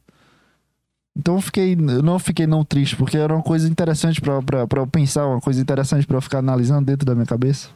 [1.17, 1.75] Então eu fiquei.
[1.75, 4.41] Eu não fiquei não triste, porque era uma coisa interessante pra
[4.77, 7.69] eu pensar, uma coisa interessante pra eu ficar analisando dentro da minha cabeça.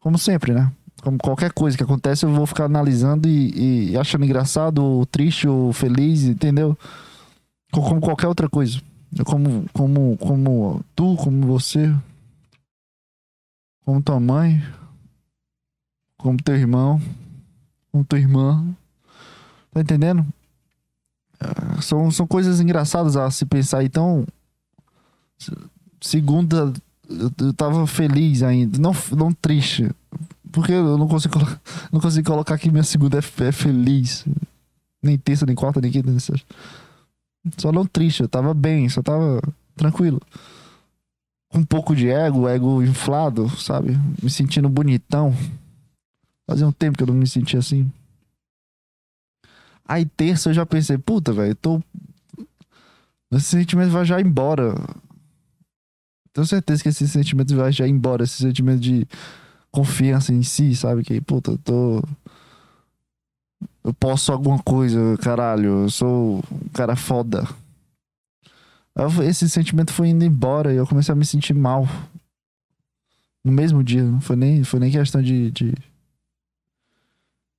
[0.00, 0.70] Como sempre, né?
[1.02, 5.46] Como qualquer coisa que acontece, eu vou ficar analisando e, e achando engraçado, ou triste,
[5.46, 6.76] ou feliz, entendeu?
[7.72, 8.80] Co- Como qualquer outra coisa.
[9.24, 11.94] Como, como, como tu, como você,
[13.84, 14.60] como tua mãe,
[16.18, 17.00] como teu irmão,
[17.92, 18.74] como tua irmã.
[19.72, 20.26] Tá entendendo?
[21.38, 23.84] Ah, São, são coisas engraçadas a se pensar.
[23.84, 24.26] Então,
[25.38, 25.52] se-
[26.00, 26.72] segunda,
[27.08, 29.90] eu, eu tava feliz ainda, não, não triste.
[30.56, 31.38] Porque eu não consigo,
[31.92, 34.24] não consigo colocar que minha segunda é feliz.
[35.02, 36.46] Nem terça, nem quarta, nem quinta, nem sexta.
[37.58, 39.38] Só não triste, eu tava bem, só tava
[39.74, 40.18] tranquilo.
[41.50, 43.98] Com um pouco de ego, ego inflado, sabe?
[44.22, 45.36] Me sentindo bonitão.
[46.48, 47.92] Fazia um tempo que eu não me sentia assim.
[49.84, 51.82] Aí terça eu já pensei, puta, velho, tô.
[53.30, 54.74] Esse sentimento vai já embora.
[56.32, 58.24] Tenho certeza que esse sentimento vai já embora.
[58.24, 59.06] Esse sentimento de
[59.76, 61.04] confiança em si, sabe?
[61.04, 62.02] Que, puta, eu tô.
[63.84, 65.82] Eu posso alguma coisa, caralho.
[65.82, 67.46] Eu sou um cara foda.
[69.22, 71.86] Esse sentimento foi indo embora e eu comecei a me sentir mal.
[73.44, 74.02] No mesmo dia.
[74.02, 75.50] Não foi nem, foi nem questão de.
[75.50, 75.74] de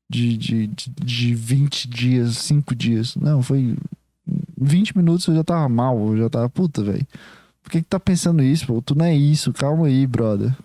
[0.09, 3.17] de, de, de, de 20 dias, 5 dias.
[3.17, 3.77] Não, foi
[4.57, 7.05] 20 minutos eu já tava mal, eu já tava, puta, velho.
[7.61, 8.81] Por que que tá pensando isso, pô?
[8.81, 10.55] Tu não é isso, calma aí, brother.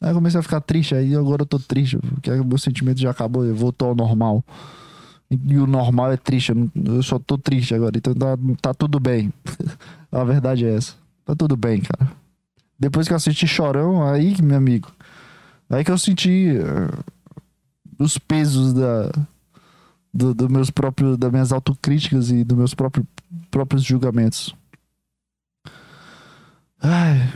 [0.00, 3.10] Aí eu comecei a ficar triste, aí agora eu tô triste, porque meu sentimento já
[3.10, 4.44] acabou, eu voltou ao normal.
[5.30, 9.32] E, o normal é triste, eu, só tô triste agora, então tá, tá tudo bem.
[10.12, 10.94] a verdade é essa.
[11.24, 12.12] Tá tudo bem, cara.
[12.78, 14.92] Depois que eu assisti Chorão, aí, meu amigo,
[15.68, 17.02] aí que eu senti eh,
[17.98, 19.10] os pesos da,
[20.12, 23.06] do, do meus próprios, das minhas autocríticas e dos meus próprios,
[23.50, 24.54] próprios julgamentos.
[26.80, 27.32] Ai,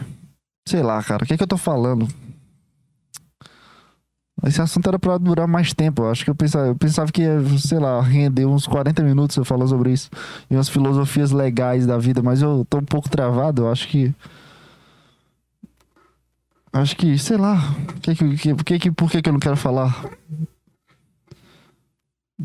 [0.69, 2.07] sei lá, cara, o que é que eu tô falando?
[4.45, 6.03] Esse assunto era pra durar mais tempo.
[6.03, 9.37] Eu acho que eu pensava, eu pensava que ia, sei lá, render uns 40 minutos
[9.37, 10.09] eu falar sobre isso.
[10.51, 13.63] E umas filosofias legais da vida, mas eu tô um pouco travado.
[13.63, 14.15] Eu acho que.
[16.73, 17.59] Acho que, sei lá.
[18.01, 20.05] Que que, que, que, por que, que eu não quero falar?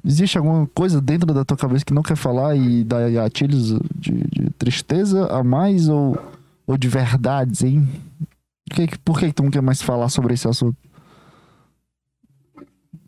[0.04, 4.12] Existe alguma coisa dentro da tua cabeça que não quer falar e dá gatilhos de,
[4.30, 6.18] de tristeza a mais ou,
[6.68, 7.88] ou de verdades, hein?
[8.70, 10.76] Que- por que, que tu não quer mais falar sobre esse assunto?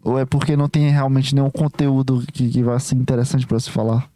[0.08, 3.70] Ou é porque não tem realmente nenhum conteúdo que, que vai ser interessante pra se
[3.70, 4.10] falar?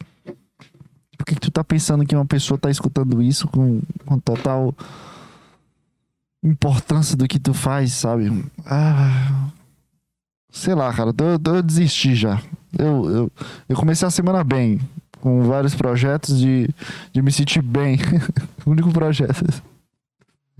[1.18, 4.74] Por que, que tu tá pensando que uma pessoa tá escutando isso com, com total
[6.42, 8.42] importância do que tu faz, sabe?
[8.64, 9.50] Ah,
[10.50, 12.40] sei lá, cara, eu, eu desisti já.
[12.78, 13.32] Eu, eu,
[13.68, 14.80] eu comecei a semana bem,
[15.20, 16.70] com vários projetos de,
[17.12, 17.98] de me sentir bem.
[18.64, 19.62] único projeto.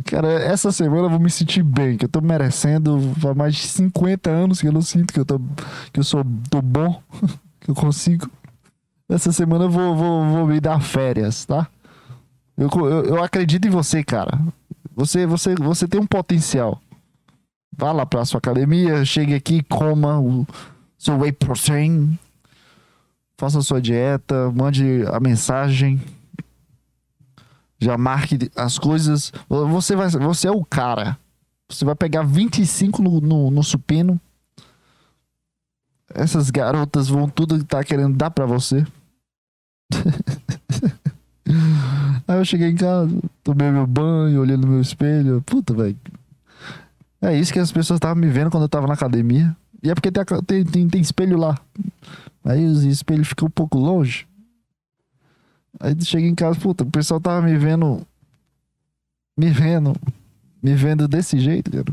[0.04, 3.62] Cara, essa semana eu vou me sentir bem, que eu tô merecendo há mais de
[3.62, 5.38] 50 anos que eu não sinto que eu tô,
[5.92, 7.02] que eu sou tô bom,
[7.60, 8.30] que eu consigo.
[9.08, 11.68] Essa semana eu vou, vou, vou me dar férias, tá?
[12.56, 14.38] Eu, eu, eu acredito em você, cara.
[14.94, 16.80] Você, você, você tem um potencial.
[17.76, 20.46] Vá lá pra sua academia, chegue aqui, coma o
[20.98, 22.18] seu whey protein,
[23.36, 26.00] faça a sua dieta, mande a mensagem,
[27.82, 29.32] já marque as coisas.
[29.48, 31.18] Você, vai, você é o cara.
[31.68, 34.20] Você vai pegar 25 no, no, no supino.
[36.14, 38.86] Essas garotas vão tudo estar tá querendo dar pra você.
[42.28, 43.10] Aí eu cheguei em casa,
[43.42, 45.42] tomei meu banho, olhei no meu espelho.
[45.42, 45.96] Puta, velho.
[47.20, 49.56] É isso que as pessoas estavam me vendo quando eu tava na academia.
[49.82, 50.10] E é porque
[50.46, 51.58] tem, tem, tem espelho lá.
[52.44, 54.26] Aí os espelhos ficam um pouco longe.
[55.80, 58.06] Aí cheguei em casa, puta, o pessoal tava me vendo.
[59.37, 59.94] Me vendo.
[60.62, 61.85] Me vendo desse jeito, cara.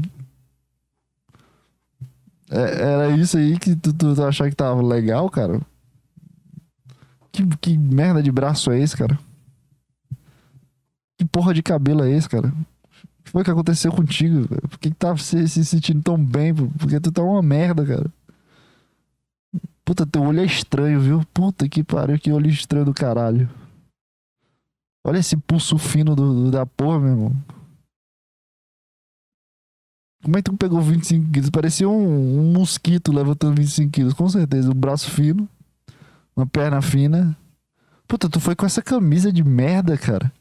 [2.51, 5.61] É- era isso aí que tu, tu, achava que tava legal, cara?
[7.31, 9.17] Que, que merda de braço é esse, cara?
[11.17, 12.47] Que porra de cabelo é esse, cara?
[12.47, 14.47] O que foi que aconteceu contigo?
[14.47, 14.67] velho?
[14.67, 16.53] Por que, que tá se, se sentindo tão bem?
[16.53, 18.11] Porque tu tá uma merda, cara.
[19.85, 21.23] Puta, teu olho é estranho, viu?
[21.33, 23.49] Puta que pariu, que olho estranho do caralho.
[25.03, 27.31] Olha esse pulso fino do, do- da porra, meu irmão.
[30.23, 31.49] Como é que tu pegou 25 quilos?
[31.49, 34.69] Parecia um, um mosquito levantando 25 quilos, com certeza.
[34.69, 35.47] Um braço fino,
[36.35, 37.37] uma perna fina.
[38.07, 40.31] Puta, tu foi com essa camisa de merda, cara.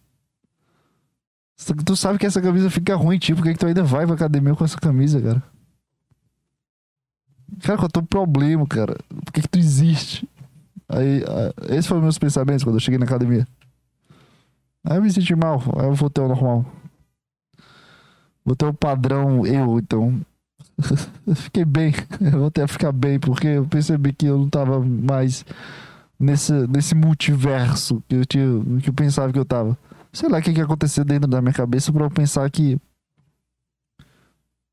[1.84, 4.14] Tu- sabe que essa camisa fica ruim, tipo, por que, que tu ainda vai pra
[4.16, 5.42] academia com essa camisa, cara?
[7.62, 8.96] Cara, qual é o teu problema, cara?
[9.24, 10.28] Por que, que tu existe?
[10.88, 13.46] Aí, ah, esses foram meus pensamentos quando eu cheguei na academia.
[14.84, 16.64] Aí eu me senti mal, aí eu voltei ao normal.
[18.44, 20.20] Voltei ao padrão eu, então.
[21.26, 24.80] eu fiquei bem, eu voltei a ficar bem, porque eu percebi que eu não tava
[24.80, 25.44] mais
[26.18, 28.46] nesse, nesse multiverso que eu, tinha,
[28.82, 29.76] que eu pensava que eu tava.
[30.12, 32.78] Sei lá o que, que aconteceu dentro da minha cabeça pra eu pensar que.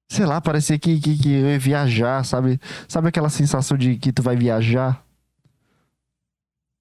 [0.10, 2.60] Sei lá, parecia que, que, que eu ia viajar, sabe?
[2.88, 5.05] Sabe aquela sensação de que tu vai viajar?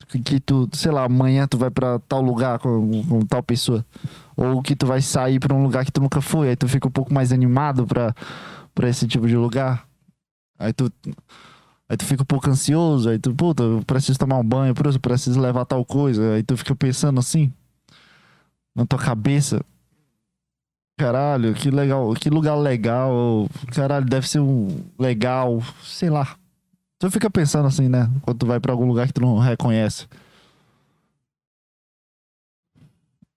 [0.08, 3.84] Que, tu, sei lá, amanhã tu vai pra tal lugar com, com tal pessoa.
[4.36, 6.48] Ou que tu vai sair pra um lugar que tu nunca foi.
[6.48, 8.14] Aí tu fica um pouco mais animado pra,
[8.74, 9.86] pra esse tipo de lugar.
[10.58, 10.92] Aí tu.
[11.88, 13.08] Aí tu fica um pouco ansioso.
[13.08, 16.34] Aí tu, puta, eu preciso tomar um banho, eu preciso levar tal coisa.
[16.34, 17.52] Aí tu fica pensando assim.
[18.74, 19.60] Na tua cabeça.
[20.96, 23.48] Caralho, que legal, que lugar legal.
[23.72, 26.36] Caralho, deve ser um legal, sei lá.
[26.98, 28.08] Tu fica pensando assim, né?
[28.22, 30.06] Quando tu vai pra algum lugar que tu não reconhece.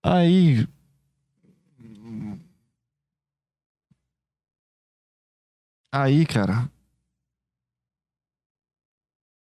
[0.04, 0.68] Aí.
[5.92, 6.70] Aí, cara.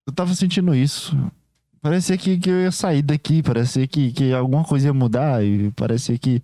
[0.08, 1.16] Eu tava sentindo isso.
[1.82, 5.70] Parecia que, que eu ia sair daqui, parecia que, que alguma coisa ia mudar, e
[5.72, 6.42] parecia que,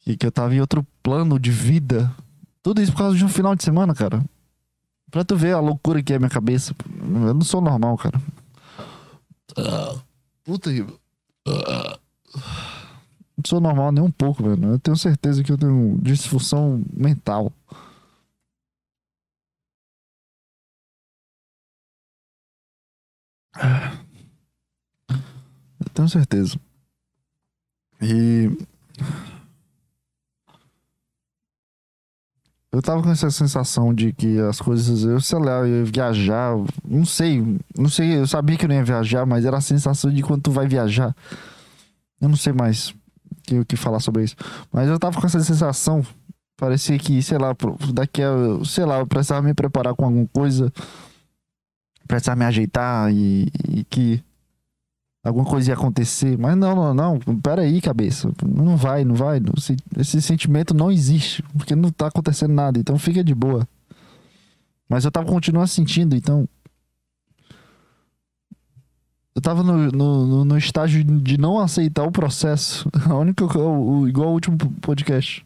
[0.00, 2.14] que, que eu tava em outro plano de vida.
[2.62, 4.22] Tudo isso por causa de um final de semana, cara.
[5.14, 6.74] Pra tu ver a loucura que é a minha cabeça.
[7.00, 8.20] Eu não sou normal, cara.
[10.42, 10.82] Puta que.
[13.36, 14.72] Não sou normal nem um pouco, velho.
[14.72, 17.52] Eu tenho certeza que eu tenho disfunção mental.
[25.78, 26.58] Eu tenho certeza.
[28.02, 28.50] E.
[32.74, 35.04] Eu tava com essa sensação de que as coisas.
[35.04, 36.56] Eu sei lá, eu ia viajar.
[36.84, 37.40] Não sei.
[37.78, 38.18] Não sei.
[38.18, 40.66] Eu sabia que eu não ia viajar, mas era a sensação de quando tu vai
[40.66, 41.14] viajar.
[42.20, 42.92] Eu não sei mais
[43.52, 44.34] o que, falar sobre isso.
[44.72, 46.04] Mas eu tava com essa sensação.
[46.56, 47.54] Parecia que, sei lá,
[47.92, 48.64] daqui a.
[48.64, 50.72] Sei lá, eu precisava me preparar com alguma coisa.
[52.08, 54.20] Precisava me ajeitar e, e que
[55.24, 56.36] alguma coisa ia acontecer.
[56.38, 57.18] Mas não, não, não.
[57.40, 58.30] Pera aí, cabeça.
[58.46, 59.40] Não vai, não vai.
[59.98, 61.42] Esse, sentimento não existe.
[61.56, 62.78] Porque não tá acontecendo nada.
[62.78, 63.66] Então fica de boa.
[64.88, 66.46] Mas eu tava continuando sentindo, então.
[69.34, 72.88] Eu tava no, no, no- estágio de não aceitar o processo.
[73.08, 75.44] A única o, o- igual ao último podcast.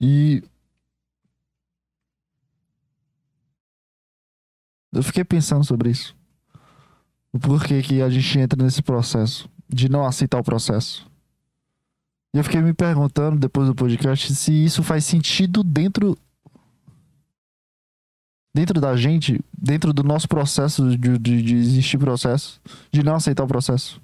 [0.00, 0.42] E
[4.92, 6.14] eu fiquei pensando sobre isso.
[7.32, 11.10] O porquê que a gente entra nesse processo de não aceitar o processo.
[12.34, 16.16] E eu fiquei me perguntando depois do podcast se isso faz sentido dentro
[18.54, 23.44] dentro da gente, dentro do nosso processo de, de, de existir processo, de não aceitar
[23.44, 23.98] o processo.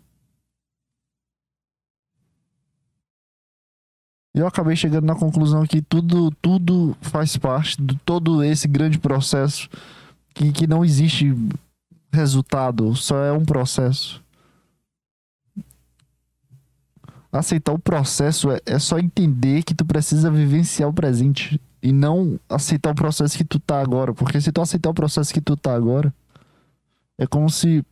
[4.35, 8.99] E eu acabei chegando na conclusão que tudo, tudo faz parte de todo esse grande
[8.99, 9.69] processo
[10.39, 11.35] que, que não existe
[12.13, 14.23] resultado, só é um processo.
[17.33, 22.39] Aceitar o processo é, é só entender que tu precisa vivenciar o presente e não
[22.49, 25.57] aceitar o processo que tu tá agora, porque se tu aceitar o processo que tu
[25.57, 26.15] tá agora,
[27.19, 27.85] é como se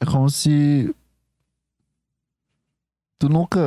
[0.00, 0.94] é como se
[3.18, 3.58] tu nunca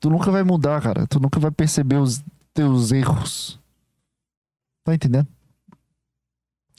[0.00, 1.06] tu nunca vai mudar, cara.
[1.06, 2.22] Tu nunca vai perceber os
[2.54, 3.60] teus erros.
[4.82, 5.35] Tá entendendo?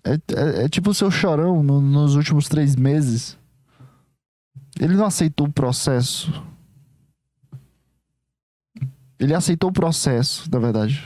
[0.07, 3.37] É, é, é tipo o seu chorão no- nos últimos três meses.
[4.79, 6.31] Ele não aceitou o processo.
[9.19, 11.03] Ele aceitou o processo, na verdade.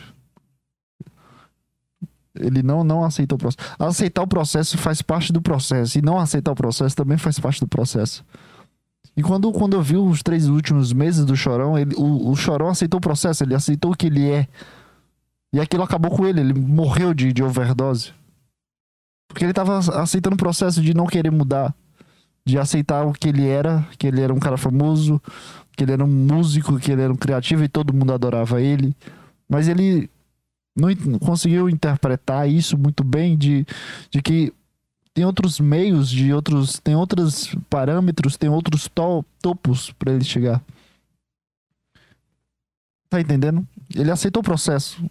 [2.35, 3.75] Ele não, não aceitou o processo.
[3.79, 5.97] Aceitar o processo faz parte do processo.
[5.97, 8.23] E não aceitar o processo também faz parte do processo.
[9.15, 12.69] E quando, quando eu vi os três últimos meses do Chorão, ele, o, o Chorão
[12.69, 14.47] aceitou o processo, ele aceitou o que ele é.
[15.53, 18.13] E aquilo acabou com ele, ele morreu de, de overdose.
[19.31, 21.73] Porque ele tava aceitando o processo de não querer mudar.
[22.45, 25.21] De aceitar o que ele era, que ele era um cara famoso,
[25.75, 28.95] que ele era um músico, que ele era um criativo e todo mundo adorava ele.
[29.47, 30.09] Mas ele
[30.75, 33.65] não conseguiu interpretar isso muito bem de,
[34.09, 34.51] de que
[35.13, 40.63] tem outros meios, de outros, tem outros parâmetros, tem outros to- topos para ele chegar.
[43.09, 43.67] Tá entendendo?
[43.93, 45.03] Ele aceitou o processo.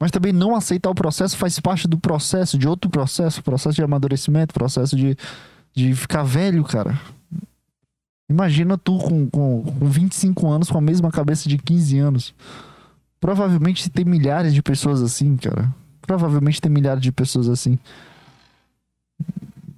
[0.00, 3.82] Mas também não aceitar o processo faz parte do processo, de outro processo, processo de
[3.82, 5.14] amadurecimento, processo de,
[5.74, 6.98] de ficar velho, cara.
[8.30, 12.34] Imagina tu com, com, com 25 anos com a mesma cabeça de 15 anos.
[13.20, 15.68] Provavelmente tem milhares de pessoas assim, cara.
[16.00, 17.78] Provavelmente tem milhares de pessoas assim.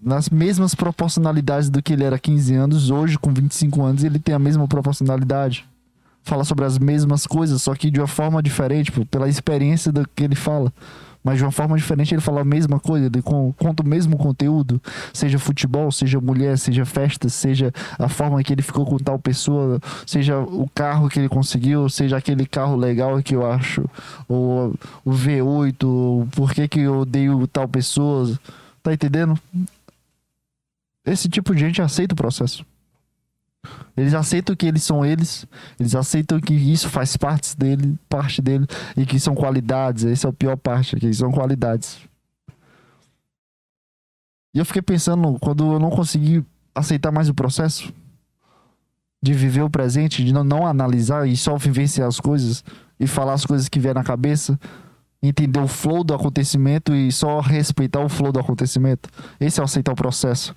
[0.00, 4.34] Nas mesmas proporcionalidades do que ele era 15 anos, hoje com 25 anos ele tem
[4.34, 5.66] a mesma proporcionalidade.
[6.24, 10.06] Fala sobre as mesmas coisas, só que de uma forma diferente, pô, pela experiência do
[10.14, 10.72] que ele fala.
[11.24, 14.16] Mas de uma forma diferente ele fala a mesma coisa, ele con- conta o mesmo
[14.16, 14.82] conteúdo,
[15.14, 19.78] seja futebol, seja mulher, seja festa, seja a forma que ele ficou com tal pessoa,
[20.04, 23.84] seja o carro que ele conseguiu, seja aquele carro legal que eu acho,
[24.28, 28.36] ou o V8, ou por que que eu odeio tal pessoa,
[28.82, 29.38] tá entendendo?
[31.04, 32.64] Esse tipo de gente aceita o processo.
[33.96, 35.46] Eles aceitam que eles são eles,
[35.78, 40.04] eles aceitam que isso faz parte dele, parte dele, e que são qualidades.
[40.04, 42.00] Essa é a pior parte, que são qualidades.
[44.54, 46.44] E eu fiquei pensando, quando eu não consegui
[46.74, 47.92] aceitar mais o processo,
[49.22, 52.64] de viver o presente, de não, não analisar e só vivenciar as coisas,
[52.98, 54.58] e falar as coisas que vier na cabeça,
[55.22, 59.08] entender o flow do acontecimento e só respeitar o flow do acontecimento.
[59.38, 60.54] Esse é aceitar o processo.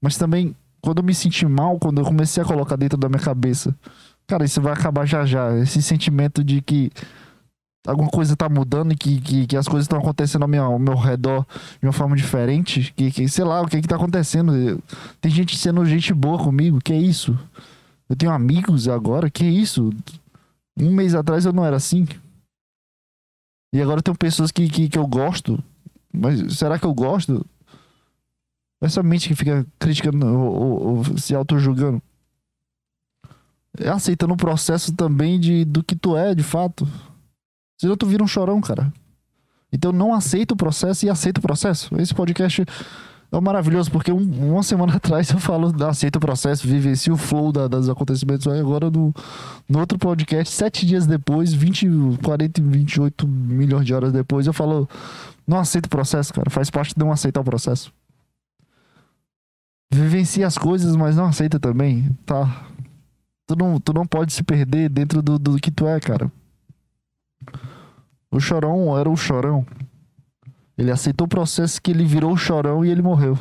[0.00, 0.54] Mas também,
[0.84, 3.74] quando eu me senti mal, quando eu comecei a colocar dentro da minha cabeça,
[4.26, 5.56] cara, isso vai acabar já já.
[5.56, 6.90] Esse sentimento de que
[7.86, 10.78] alguma coisa tá mudando e que, que, que as coisas estão acontecendo ao meu, ao
[10.78, 11.46] meu redor
[11.80, 12.92] de uma forma diferente.
[12.94, 14.82] Que, que sei lá, o que que tá acontecendo?
[15.20, 17.38] Tem gente sendo gente boa comigo, que é isso?
[18.08, 19.90] Eu tenho amigos agora, que é isso?
[20.78, 22.06] Um mês atrás eu não era assim.
[23.74, 25.58] E agora eu tenho pessoas que, que, que eu gosto.
[26.12, 27.44] Mas será que eu gosto?
[28.84, 32.02] Essa mente que fica criticando ou, ou- ou se auto-julgando.
[33.78, 36.86] É aceitando o processo também de, do que tu é, de fato.
[37.80, 38.92] Senão tu vira um chorão, cara.
[39.72, 41.90] Então não aceita o processo e aceita o processo.
[42.00, 42.64] Esse podcast
[43.32, 47.50] é maravilhoso, porque um- uma semana atrás eu falo, aceita o processo, vivencie o flow
[47.50, 48.46] da, dos acontecimentos.
[48.46, 49.12] Aí agora no,
[49.68, 51.88] no outro podcast, sete dias depois, 20,
[52.22, 54.88] 40, 28 milhões de horas depois, eu falo,
[55.46, 56.48] não aceita o processo, cara.
[56.48, 57.90] Faz parte de não aceitar o processo.
[59.94, 62.66] Vivencia as coisas, mas não aceita também, tá?
[63.46, 66.32] Tu não, tu não pode se perder dentro do, do que tu é, cara.
[68.28, 69.64] O chorão era o chorão.
[70.76, 73.38] Ele aceitou o processo que ele virou o chorão e ele morreu.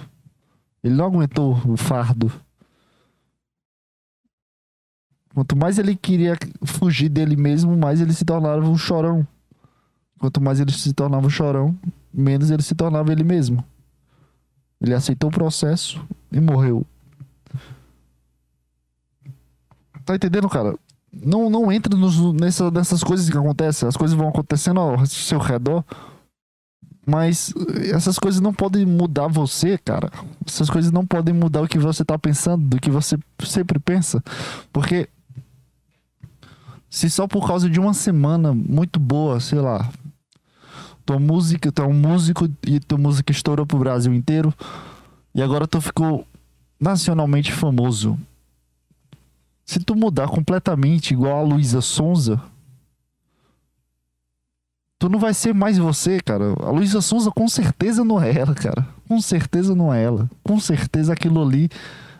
[0.83, 2.31] Ele não aguentou o fardo.
[5.33, 9.27] Quanto mais ele queria fugir dele mesmo, mais ele se tornava um chorão.
[10.19, 11.75] Quanto mais ele se tornava um chorão,
[12.13, 13.65] menos ele se tornava ele mesmo.
[14.79, 15.99] Ele aceitou o processo
[16.33, 16.85] e morreu.
[20.03, 20.75] Tá entendendo, cara?
[21.11, 23.87] Não, não entra nos, nessa, nessas coisas que acontecem.
[23.87, 25.83] As coisas vão acontecendo ao seu redor.
[27.05, 27.53] Mas
[27.93, 30.09] essas coisas não podem mudar você, cara.
[30.45, 34.23] Essas coisas não podem mudar o que você tá pensando, do que você sempre pensa.
[34.71, 35.09] Porque
[36.89, 39.89] se só por causa de uma semana muito boa, sei lá,
[41.05, 44.53] tua música, tu é um músico e tua música estourou pro Brasil inteiro
[45.33, 46.25] e agora tu ficou
[46.79, 48.17] nacionalmente famoso.
[49.65, 52.41] Se tu mudar completamente igual a Luísa Sonza,
[54.99, 56.53] tu não vai ser mais você, cara.
[56.61, 58.87] A Luísa Sonza com certeza não é ela, cara.
[59.07, 60.29] Com certeza não é ela.
[60.43, 61.69] Com certeza aquilo ali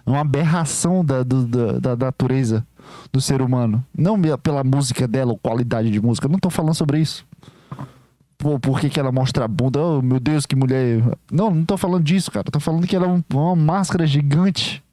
[0.06, 2.66] é uma aberração da, do- da, da natureza
[3.12, 3.86] do ser humano.
[3.98, 6.28] Não pela música dela, ou qualidade de música.
[6.28, 7.26] Eu não tô falando sobre isso.
[8.44, 9.80] Pô, por que, que ela mostra a bunda?
[9.80, 11.02] Oh, meu Deus, que mulher.
[11.32, 12.44] Não, não tô falando disso, cara.
[12.52, 14.84] Tô falando que ela é um- uma máscara gigante.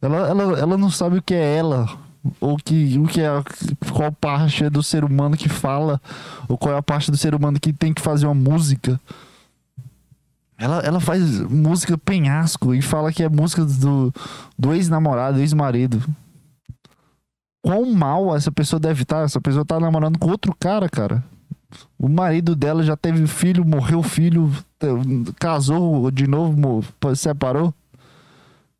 [0.00, 1.86] Ela, ela, ela não sabe o que é ela.
[2.40, 3.28] Ou que, o que é.
[3.92, 6.00] Qual parte é do ser humano que fala.
[6.48, 8.98] Ou qual é a parte do ser humano que tem que fazer uma música.
[10.56, 14.10] Ela, ela faz música penhasco e fala que é música do,
[14.58, 16.02] do ex-namorado, ex-marido.
[17.60, 19.22] Quão mal essa pessoa deve estar?
[19.24, 21.22] Essa pessoa tá namorando com outro cara, cara.
[21.98, 24.52] O marido dela já teve filho, morreu filho,
[25.38, 27.74] casou de novo, separou.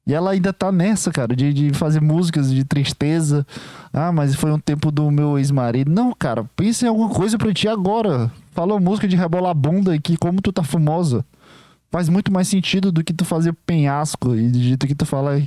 [0.05, 3.47] E ela ainda tá nessa, cara, de, de fazer músicas de tristeza.
[3.93, 5.93] Ah, mas foi um tempo do meu ex-marido.
[5.93, 8.31] Não, cara, pensa em alguma coisa pra ti agora.
[8.51, 11.25] Fala música de rebolar bunda e que como tu tá famosa.
[11.89, 15.41] Faz muito mais sentido do que tu fazer penhasco e do jeito que tu fala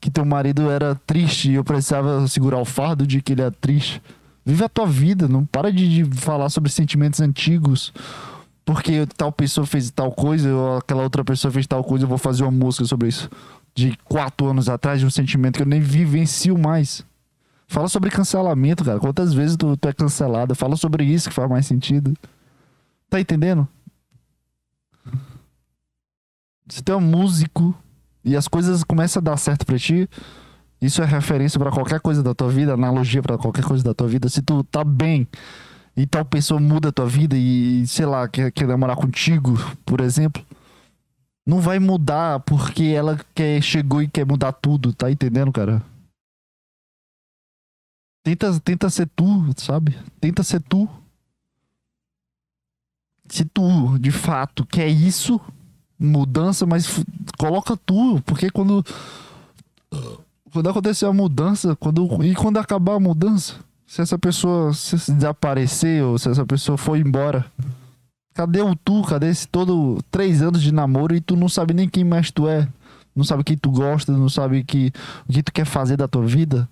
[0.00, 3.50] que teu marido era triste e eu precisava segurar o fardo de que ele é
[3.50, 4.00] triste.
[4.48, 7.92] Vive a tua vida, não para de, de falar sobre sentimentos antigos.
[8.64, 12.16] Porque tal pessoa fez tal coisa, ou aquela outra pessoa fez tal coisa, eu vou
[12.16, 13.28] fazer uma música sobre isso.
[13.74, 17.04] De quatro anos atrás, de um sentimento que eu nem vivencio mais.
[17.66, 18.98] Fala sobre cancelamento, cara.
[18.98, 20.54] Quantas vezes tu, tu é cancelado?
[20.54, 22.16] Fala sobre isso que faz mais sentido.
[23.10, 23.68] Tá entendendo?
[26.70, 27.74] Se tu é um músico
[28.24, 30.08] e as coisas começam a dar certo pra ti,
[30.80, 34.06] isso é referência pra qualquer coisa da tua vida, analogia pra qualquer coisa da tua
[34.06, 34.28] vida.
[34.28, 35.26] Se tu tá bem
[35.96, 39.54] e tal pessoa muda a tua vida e, sei lá, quer, quer namorar contigo,
[39.84, 40.44] por exemplo,
[41.44, 45.82] não vai mudar porque ela quer, chegou e quer mudar tudo, tá entendendo, cara?
[48.22, 49.24] Tenta, tenta ser tu,
[49.56, 49.98] sabe?
[50.20, 50.88] Tenta ser tu.
[53.28, 55.40] Se tu, de fato, quer isso,
[55.98, 57.02] mudança, mas
[57.36, 58.84] coloca tu, porque quando
[60.58, 63.54] quando acontecer a mudança, quando e quando acabar a mudança,
[63.86, 67.46] se essa pessoa se desaparecer ou se essa pessoa for embora,
[68.34, 69.02] cadê o tu?
[69.02, 72.48] Cadê esse todo três anos de namoro e tu não sabe nem quem mais tu
[72.48, 72.68] é?
[73.14, 74.92] Não sabe quem tu gosta, não sabe que,
[75.28, 76.68] o que tu quer fazer da tua vida?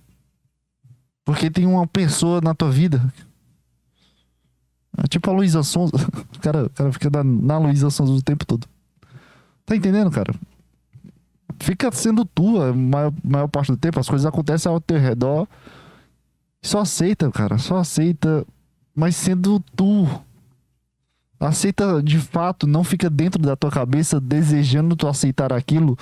[1.23, 3.01] Porque tem uma pessoa na tua vida.
[4.97, 5.93] É tipo a Luísa Sonza.
[6.35, 8.67] O cara, o cara fica na, na Luísa Sonza o tempo todo.
[9.65, 10.33] Tá entendendo, cara?
[11.59, 13.99] Fica sendo tu a maior, maior parte do tempo.
[13.99, 15.47] As coisas acontecem ao teu redor.
[16.61, 17.57] Só aceita, cara.
[17.57, 18.45] Só aceita.
[18.95, 20.07] Mas sendo tu.
[21.39, 25.97] Aceita de fato, não fica dentro da tua cabeça desejando tu aceitar aquilo.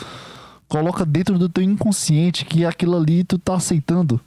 [0.67, 4.19] Coloca dentro do teu inconsciente que aquilo ali tu tá aceitando.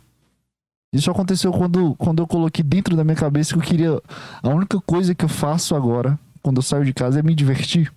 [0.93, 4.03] Isso aconteceu quando, quando eu coloquei dentro da minha cabeça que eu queria.
[4.43, 7.93] A única coisa que eu faço agora, quando eu saio de casa, é me divertir.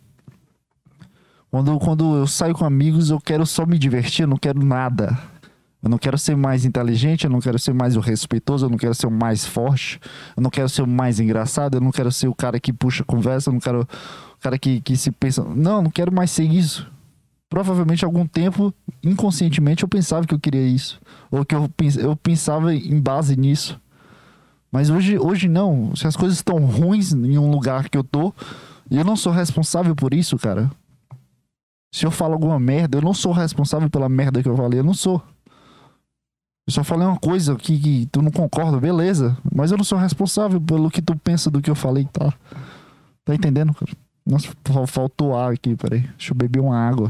[1.51, 5.19] Quando, quando eu saio com amigos, eu quero só me divertir, eu não quero nada.
[5.83, 8.77] Eu não quero ser mais inteligente, eu não quero ser mais o respeitoso, eu não
[8.77, 9.99] quero ser o mais forte,
[10.37, 13.03] eu não quero ser o mais engraçado, eu não quero ser o cara que puxa
[13.03, 15.43] conversa, eu não quero o cara que, que se pensa.
[15.43, 16.87] Não, eu não quero mais ser isso.
[17.49, 18.73] Provavelmente algum tempo,
[19.03, 21.01] inconscientemente, eu pensava que eu queria isso.
[21.29, 23.77] Ou que eu, eu pensava em base nisso.
[24.71, 25.93] Mas hoje, hoje não.
[25.95, 28.33] Se as coisas estão ruins em um lugar que eu tô,
[28.89, 30.71] eu não sou responsável por isso, cara.
[31.93, 34.83] Se eu falo alguma merda, eu não sou responsável pela merda que eu falei, eu
[34.83, 35.21] não sou.
[36.67, 39.37] Eu só falei uma coisa que, que tu não concorda, beleza.
[39.53, 42.33] Mas eu não sou responsável pelo que tu pensa do que eu falei, tá?
[43.25, 43.91] Tá entendendo, cara?
[44.25, 46.01] Nossa, fal- faltou ar aqui, peraí.
[46.17, 47.09] Deixa eu beber uma água.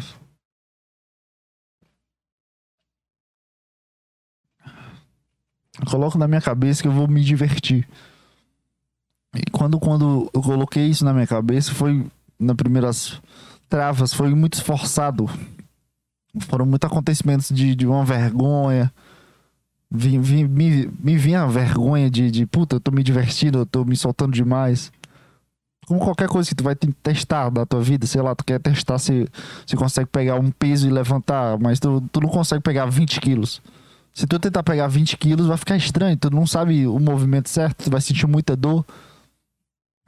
[5.89, 7.87] Coloco na minha cabeça que eu vou me divertir.
[9.35, 12.05] E quando, quando eu coloquei isso na minha cabeça, foi
[12.37, 13.21] nas primeiras
[13.71, 15.29] travas, foi muito esforçado.
[16.41, 18.91] Foram muitos acontecimentos de, de uma vergonha.
[19.89, 23.65] Vi, vi- me, me vinha a vergonha de, de, puta, eu tô me divertindo, eu
[23.65, 24.91] tô me soltando demais.
[25.87, 28.59] Como qualquer coisa que tu vai te- testar da tua vida, sei lá, tu quer
[28.59, 29.27] testar se,
[29.65, 33.61] se consegue pegar um peso e levantar, mas tu, tu não consegue pegar 20 quilos.
[34.13, 36.17] Se tu tentar pegar 20 quilos, vai ficar estranho.
[36.17, 38.85] Tu não sabe o movimento certo, tu vai sentir muita dor.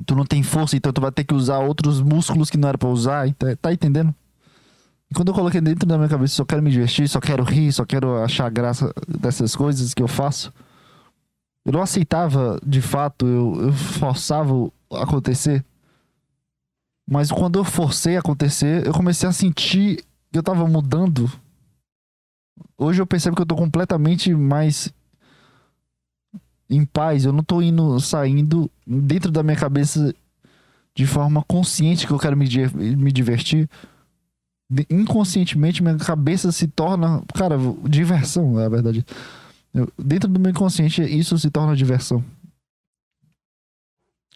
[0.06, 2.78] Tu não tem força, então tu vai ter que usar outros músculos que não era
[2.78, 3.32] pra usar.
[3.34, 4.14] Tá, tá entendendo?
[5.10, 7.72] E quando eu coloquei dentro da minha cabeça, só quero me divertir, só quero rir,
[7.72, 10.54] só quero achar graça dessas coisas que eu faço.
[11.66, 14.54] Eu não aceitava, de fato, eu, eu forçava
[14.92, 15.64] acontecer.
[17.10, 21.30] Mas quando eu forcei acontecer, eu comecei a sentir que eu tava mudando
[22.78, 24.94] Hoje eu percebo que eu tô completamente mais
[26.70, 27.26] em paz.
[27.26, 30.14] Eu não tô indo, saindo dentro da minha cabeça
[30.96, 32.46] de forma consciente que eu quero me,
[32.96, 33.70] me divertir.
[34.90, 37.58] Inconscientemente, minha cabeça se torna, cara,
[37.88, 39.06] diversão, é a verdade.
[39.74, 42.24] Eu- dentro do meu inconsciente, isso se torna diversão.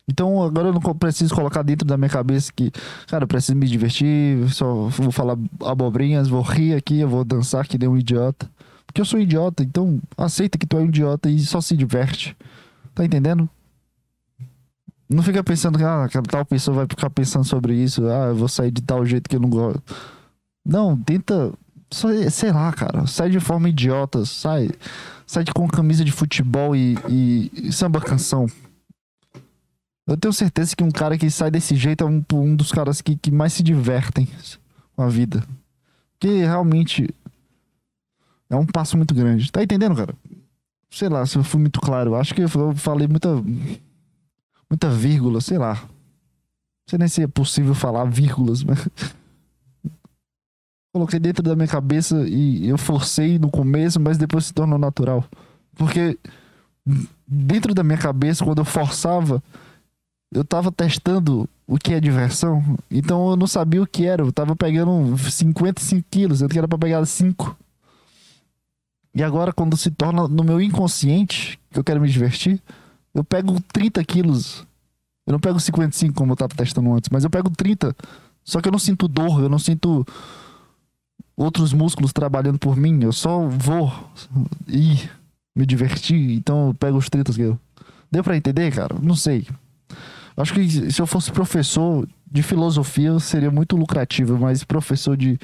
[0.10, 2.72] Então agora eu não preciso colocar dentro da minha cabeça que,
[3.08, 7.68] cara, eu preciso me divertir, só vou falar abobrinhas, vou rir aqui, eu vou dançar
[7.68, 8.50] que nem um idiota.
[8.98, 12.36] Porque eu sou idiota, então aceita que tu é um idiota e só se diverte.
[12.96, 13.48] Tá entendendo?
[15.08, 18.48] Não fica pensando que ah, tal pessoa vai ficar pensando sobre isso, ah, eu vou
[18.48, 19.84] sair de tal jeito que eu não gosto.
[20.66, 21.54] Não, tenta.
[22.32, 23.06] Sei lá, cara.
[23.06, 24.72] Sai de forma idiota, sai.
[25.28, 28.48] Sai com camisa de futebol e, e- e samba canção.
[30.08, 33.00] Eu tenho certeza que um cara que sai desse jeito é um, um dos caras
[33.00, 34.28] que, que mais se divertem
[34.96, 35.44] com a vida.
[36.20, 37.14] Que realmente
[38.50, 39.52] é um passo muito grande.
[39.52, 40.14] Tá entendendo, cara?
[40.90, 42.16] Sei lá se eu fui muito claro.
[42.16, 43.30] Acho que eu falei muita.
[44.70, 45.76] Muita vírgula, sei lá.
[45.76, 48.88] Não sei nem se é possível falar vírgulas, mas.
[50.94, 55.24] Coloquei dentro da minha cabeça e eu forcei no começo, mas depois se tornou natural.
[55.76, 56.18] Porque
[57.28, 59.44] dentro da minha cabeça, quando eu forçava,
[60.34, 62.78] eu tava testando o que é diversão.
[62.90, 64.24] Então eu não sabia o que era.
[64.24, 67.56] Eu tava pegando 55 quilos, eu que era pra pegar 5.
[69.18, 72.62] E agora, quando se torna no meu inconsciente, que eu quero me divertir,
[73.16, 74.64] eu pego 30 quilos.
[75.26, 77.96] Eu não pego 55 como eu tava testando antes, mas eu pego 30.
[78.44, 80.06] Só que eu não sinto dor, eu não sinto
[81.36, 83.04] outros músculos trabalhando por mim.
[83.04, 83.92] Eu só vou
[84.68, 85.10] ir
[85.56, 87.58] me divertir, então eu pego os 30 quilos.
[88.12, 88.96] Deu pra entender, cara?
[89.02, 89.48] Não sei.
[90.38, 95.40] Acho que se eu fosse professor de filosofia seria muito lucrativo, mas professor de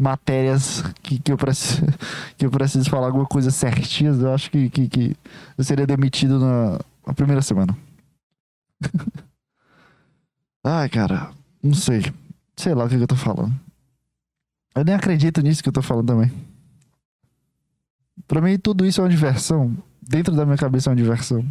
[0.00, 1.82] matérias que, que, eu, preciso,
[2.36, 5.16] que eu preciso falar alguma coisa certinha, eu acho que, que, que
[5.56, 7.76] eu seria demitido na, na primeira semana.
[10.64, 11.30] Ai, cara,
[11.62, 12.02] não sei.
[12.56, 13.54] Sei lá o que, eu tô falando.
[14.74, 16.30] Eu nem acredito nisso que eu tô falando também.
[18.26, 19.76] Pra mim, tudo isso é uma diversão.
[20.00, 21.44] Dentro da minha cabeça é uma diversão.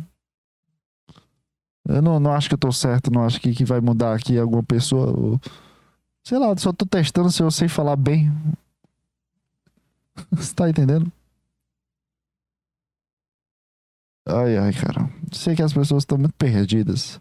[1.87, 4.37] Eu não, não acho que eu tô certo, não acho que, que vai mudar aqui
[4.37, 5.07] alguma pessoa.
[5.07, 5.41] Ou...
[6.23, 8.31] Sei lá, só tô testando se eu sei falar bem.
[10.31, 11.11] Você tá entendendo?
[14.27, 15.09] Ai, ai, cara.
[15.31, 17.19] Sei que as pessoas estão muito perdidas.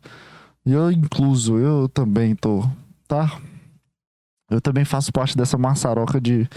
[0.67, 2.63] E eu incluso, eu também tô,
[3.07, 3.41] tá?
[4.51, 6.49] Eu também faço parte dessa maçaroca de,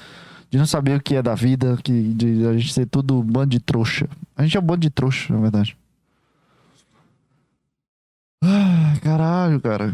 [0.50, 3.24] de não saber o que é da vida, que, de a gente ser tudo um
[3.24, 4.10] bando de trouxa.
[4.36, 5.78] A gente é um bando de trouxa, na verdade.
[8.44, 9.94] Ah, caralho, cara.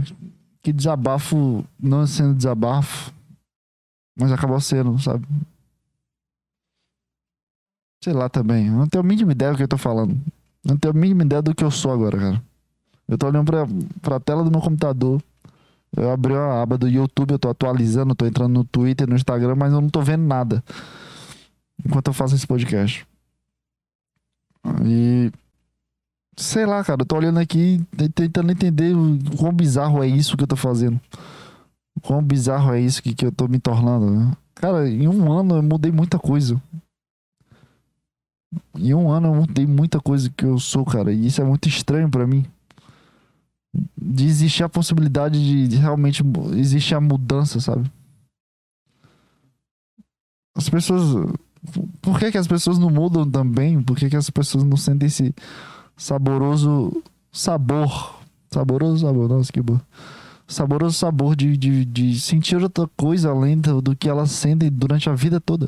[0.68, 3.14] Que desabafo, não sendo desabafo,
[4.20, 5.26] mas acabou sendo, sabe?
[8.04, 8.68] Sei lá também.
[8.68, 10.12] Eu não tenho a mínima ideia do que eu tô falando.
[10.66, 12.44] Eu não tenho a mínima ideia do que eu sou agora, cara.
[13.08, 13.66] Eu tô olhando pra,
[14.02, 15.24] pra tela do meu computador.
[15.96, 19.56] Eu abri a aba do YouTube, eu tô atualizando, tô entrando no Twitter, no Instagram,
[19.56, 20.62] mas eu não tô vendo nada.
[21.86, 23.08] Enquanto eu faço esse podcast.
[24.86, 25.32] E.
[26.40, 27.84] Sei lá, cara, eu tô olhando aqui
[28.14, 31.02] tentando entender o quão bizarro é isso que eu tô fazendo.
[31.96, 34.12] O quão bizarro é isso que, que eu tô me tornando.
[34.12, 34.32] Né?
[34.54, 36.62] Cara, em um ano eu mudei muita coisa.
[38.76, 41.12] Em um ano eu mudei muita coisa que eu sou, cara.
[41.12, 42.46] E isso é muito estranho pra mim.
[44.00, 46.24] De existir a possibilidade de, de realmente
[46.54, 47.92] existir a mudança, sabe?
[50.56, 51.32] As pessoas.
[52.00, 53.82] Por que, que as pessoas não mudam também?
[53.82, 55.34] Por que, que as pessoas não sentem esse
[55.98, 58.16] saboroso sabor?
[58.50, 59.80] Saboroso sabor, nossa, que bom.
[60.48, 65.14] Saboroso sabor de, de, de sentir outra coisa além do, que elas sentem durante a
[65.14, 65.68] vida toda.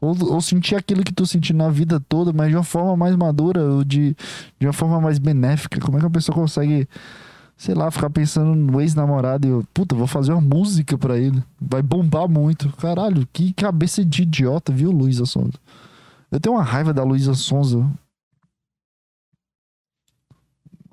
[0.00, 3.16] Ou, ou sentir aquilo que tu sentiu na vida toda, mas de uma forma mais
[3.16, 4.14] madura, ou de,
[4.60, 5.80] de uma forma mais benéfica.
[5.80, 6.88] Como é que a pessoa consegue,
[7.56, 11.42] sei lá, ficar pensando no ex-namorado e eu, puta, vou fazer uma música pra ele.
[11.60, 12.68] Vai bombar muito.
[12.76, 15.58] Caralho, que cabeça de idiota, viu, Luísa Sonza?
[16.30, 17.84] Eu tenho uma raiva da Luísa Sonza.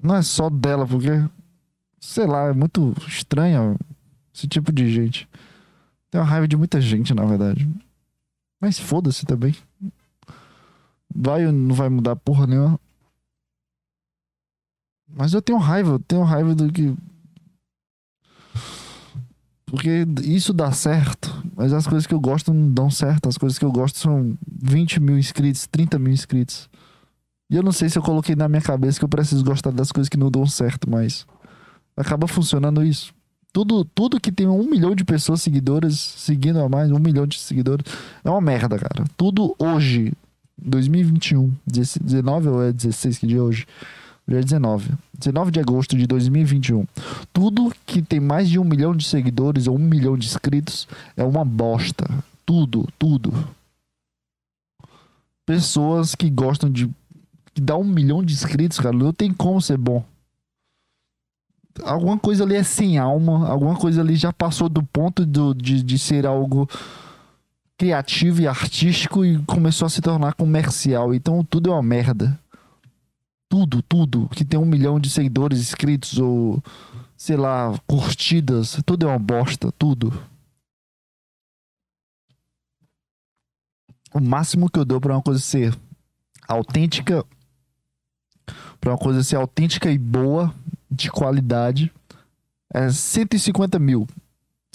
[0.06, 1.10] Não é só dela, porque,
[1.99, 3.76] sei lá, é muito estranho
[4.32, 5.28] esse tipo de gente.
[6.12, 7.68] Tenho uma raiva de muita gente, na verdade.
[8.62, 9.56] Mas foda-se também.
[11.14, 12.80] Vai ou não vai mudar porra nenhuma.
[15.08, 16.95] Mas eu tenho raiva, eu tenho raiva do que.
[19.66, 23.28] Porque isso dá certo, mas as coisas que eu gosto não dão certo.
[23.28, 26.70] As coisas que eu gosto são 20 mil inscritos, 30 mil inscritos.
[27.49, 29.91] E eu não sei se eu coloquei na minha cabeça que eu preciso gostar das
[29.91, 31.25] coisas que não dão certo, mas
[31.95, 33.13] acaba funcionando isso.
[33.53, 37.39] Tudo, tudo que tem um milhão de pessoas seguidoras, seguindo a mais, um milhão de
[37.39, 37.85] seguidores,
[38.23, 39.05] é uma merda, cara.
[39.15, 40.11] Tudo hoje,
[40.57, 43.65] 2021, 19 ou é 16 que dia é hoje?
[44.27, 44.93] Hoje é 19.
[45.17, 46.85] 19 de agosto de 2021.
[47.31, 51.23] Tudo que tem mais de um milhão de seguidores ou um milhão de inscritos é
[51.23, 52.05] uma bosta.
[52.45, 53.31] Tudo, tudo.
[55.45, 56.89] Pessoas que gostam de.
[57.56, 60.03] Que dá um milhão de inscritos, cara, não tem como ser bom.
[61.84, 65.82] Alguma coisa ali é sem alma, alguma coisa ali já passou do ponto do, de,
[65.82, 66.70] de ser algo
[67.78, 71.14] criativo e artístico e começou a se tornar comercial.
[71.14, 72.38] Então tudo é uma merda.
[73.47, 76.62] Tudo, tudo que tem um milhão de seguidores inscritos ou
[77.16, 80.12] sei lá, curtidas, tudo é uma bosta, tudo.
[84.14, 85.78] O máximo que eu dou pra uma coisa ser
[86.47, 87.26] autêntica,
[88.86, 90.53] pra uma coisa ser autêntica e boa,
[90.91, 91.91] de qualidade,
[92.71, 94.07] é 150 mil.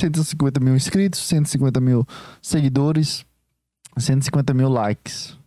[0.01, 2.05] 150 mil inscritos, 150 mil
[2.43, 3.25] seguidores,
[3.97, 5.39] 150 mil likes.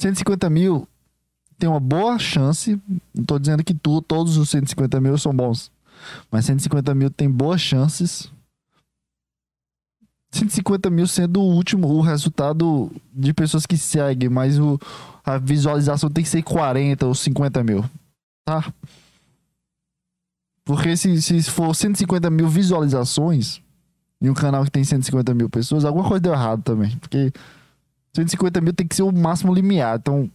[0.00, 0.86] 150 mil
[1.58, 2.80] tem uma boa chance.
[3.12, 5.72] Não tô dizendo que tu, todos os 150 mil são bons.
[6.30, 8.30] Mas 150 mil tem boas chances.
[10.32, 14.78] 150 mil sendo o último, o resultado de pessoas que seguem, mas o,
[15.24, 17.84] a visualização tem que ser 40 ou 50 mil.
[18.44, 18.72] Tá?
[20.64, 23.60] Porque se, se for 150 mil visualizações
[24.20, 26.96] em um canal que tem 150 mil pessoas, alguma coisa deu errado também.
[26.98, 27.32] Porque
[28.14, 29.98] 150 mil tem que ser o máximo limiar.
[29.98, 30.30] Então,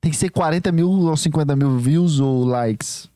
[0.00, 3.08] tem que ser 40 mil ou 50 mil views ou likes.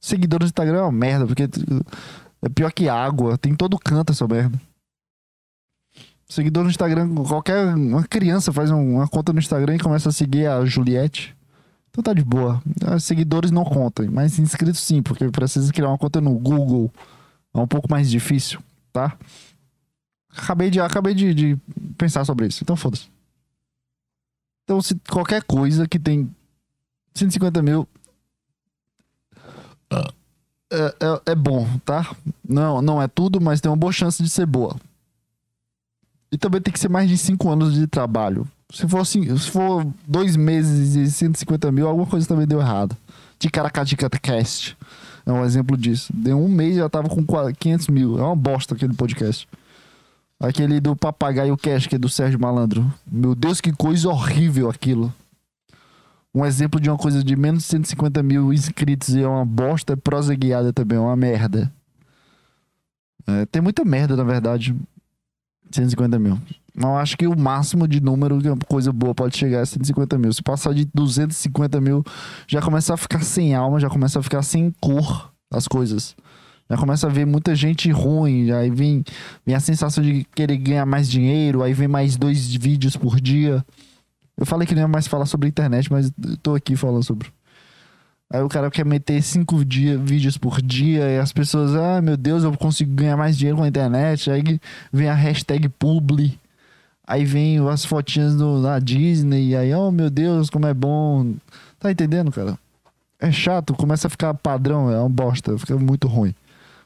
[0.00, 3.36] Seguidores do Instagram é uma merda, porque é pior que água.
[3.36, 4.58] Tem em todo canto essa merda.
[6.28, 10.12] Seguidor no Instagram, qualquer uma criança faz um- uma conta no Instagram e começa a
[10.12, 11.36] seguir a Juliette.
[11.90, 12.60] Então tá de boa.
[12.84, 16.92] Ah, Seguidores não contam, mas inscritos sim, porque precisa criar uma conta no Google.
[17.54, 18.60] É um pouco mais difícil,
[18.92, 19.16] tá?
[20.36, 21.56] Acabei de, acabei de, de
[21.96, 23.08] pensar sobre isso, então foda-se.
[24.64, 26.28] Então, se qualquer coisa que tem
[27.14, 27.88] 150 mil
[30.70, 32.14] é, é, é bom, tá?
[32.46, 34.76] Não, não é tudo, mas tem uma boa chance de ser boa.
[36.36, 38.46] E também tem que ser mais de 5 anos de trabalho.
[38.70, 42.94] Se for, assim, se for dois meses e 150 mil, alguma coisa também deu errado.
[43.38, 44.76] Ticaracatica Cast
[45.24, 46.12] é um exemplo disso.
[46.14, 48.18] Deu um mês e já tava com 500 mil.
[48.18, 49.48] É uma bosta aquele podcast.
[50.38, 52.84] Aquele do Papagaio Cash, que é do Sérgio Malandro.
[53.10, 55.10] Meu Deus, que coisa horrível aquilo.
[56.34, 59.94] Um exemplo de uma coisa de menos de 150 mil inscritos e é uma bosta,
[59.94, 61.72] é prosa guiada também, é uma merda.
[63.26, 64.76] É, tem muita merda, na verdade.
[65.70, 66.38] 150 mil.
[66.76, 70.18] Eu acho que o máximo de número que uma coisa boa pode chegar é 150
[70.18, 70.32] mil.
[70.32, 72.04] Se passar de 250 mil,
[72.46, 76.14] já começa a ficar sem alma, já começa a ficar sem cor as coisas.
[76.68, 79.04] Já começa a ver muita gente ruim, aí vem,
[79.44, 83.64] vem a sensação de querer ganhar mais dinheiro, aí vem mais dois vídeos por dia.
[84.36, 86.12] Eu falei que não ia mais falar sobre internet, mas
[86.42, 87.28] tô aqui falando sobre.
[88.28, 92.16] Aí o cara quer meter cinco dia, vídeos por dia e as pessoas, ah, meu
[92.16, 94.30] Deus, eu consigo ganhar mais dinheiro com a internet.
[94.30, 94.60] Aí
[94.92, 96.38] vem a hashtag publi.
[97.06, 99.54] Aí vem as fotinhas do, da Disney.
[99.54, 101.34] Aí, oh meu Deus, como é bom.
[101.78, 102.58] Tá entendendo, cara?
[103.20, 106.34] É chato, começa a ficar padrão, é uma bosta, fica muito ruim.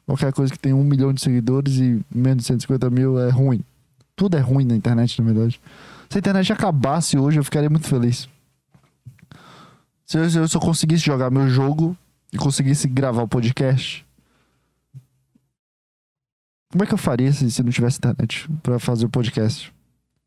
[0.07, 3.65] Qualquer coisa que tem um milhão de seguidores e menos de 150 mil é ruim.
[4.15, 5.61] Tudo é ruim na internet, na verdade.
[6.09, 8.29] Se a internet acabasse hoje, eu ficaria muito feliz.
[10.11, 11.97] Se eu, se eu conseguisse jogar meu jogo
[12.33, 14.05] e conseguisse gravar o podcast.
[16.73, 19.73] Como é que eu faria se, se não tivesse internet pra fazer o podcast?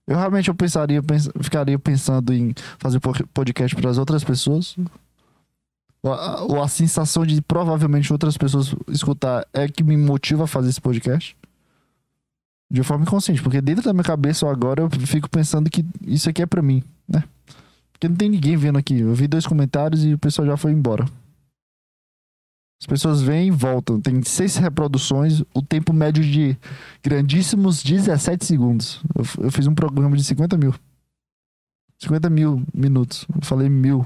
[0.07, 4.77] Eu realmente eu pensaria, pens- ficaria pensando em fazer po- podcast para as outras pessoas.
[6.01, 10.47] Ou a, ou a sensação de provavelmente outras pessoas escutar é que me motiva a
[10.47, 11.35] fazer esse podcast.
[12.71, 16.41] De forma inconsciente, porque dentro da minha cabeça agora eu fico pensando que isso aqui
[16.41, 17.25] é pra mim, né?
[18.03, 18.99] Porque não tem ninguém vendo aqui.
[18.99, 21.05] Eu vi dois comentários e o pessoal já foi embora.
[22.81, 24.01] As pessoas vêm e voltam.
[24.01, 26.57] Tem seis reproduções, o tempo médio de
[27.01, 29.01] grandíssimos 17 segundos.
[29.15, 30.75] Eu, eu fiz um programa de 50 mil.
[31.97, 33.25] 50 mil minutos.
[33.33, 34.05] Eu falei mil.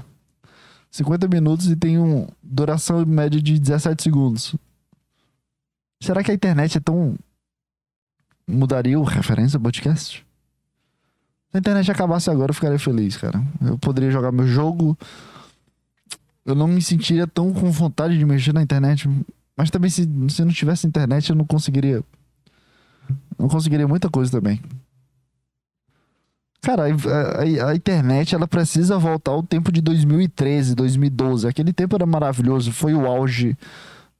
[0.92, 4.54] 50 minutos e tem uma duração média de 17 segundos.
[6.00, 7.16] Será que a internet é tão.
[8.46, 10.24] Mudaria o referência podcast?
[11.50, 13.42] Se a internet acabasse agora, eu ficaria feliz, cara.
[13.64, 14.96] Eu poderia jogar meu jogo.
[16.44, 19.08] Eu não me sentiria tão com vontade de mexer na internet.
[19.56, 22.02] Mas também, se, se não tivesse internet, eu não conseguiria.
[23.38, 24.60] Não conseguiria muita coisa também.
[26.60, 31.46] Cara, a, a- a internet ela precisa voltar ao tempo de 2013, 2012.
[31.48, 33.56] Aquele tempo era maravilhoso, foi o auge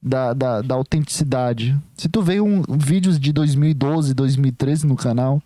[0.01, 1.77] da, da, da autenticidade.
[1.95, 5.41] Se tu vê um, vídeos de 2012, 2013 no canal,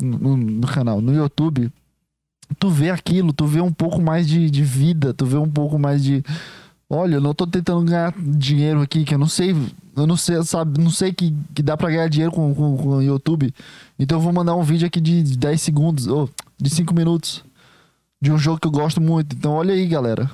[0.00, 1.70] no, no canal, no YouTube,
[2.58, 5.78] tu vê aquilo, tu vê um pouco mais de, de vida, tu vê um pouco
[5.78, 6.22] mais de.
[6.88, 9.54] Olha, eu não tô tentando ganhar dinheiro aqui, que eu não sei.
[9.96, 13.02] Eu não sei, sabe, não sei que, que dá pra ganhar dinheiro com, com, o
[13.02, 13.52] YouTube.
[13.98, 17.42] Então eu vou mandar um vídeo aqui de 10 segundos, ou de 5 minutos.
[18.20, 19.34] De um jogo que eu gosto muito.
[19.34, 20.30] Então olha aí, galera.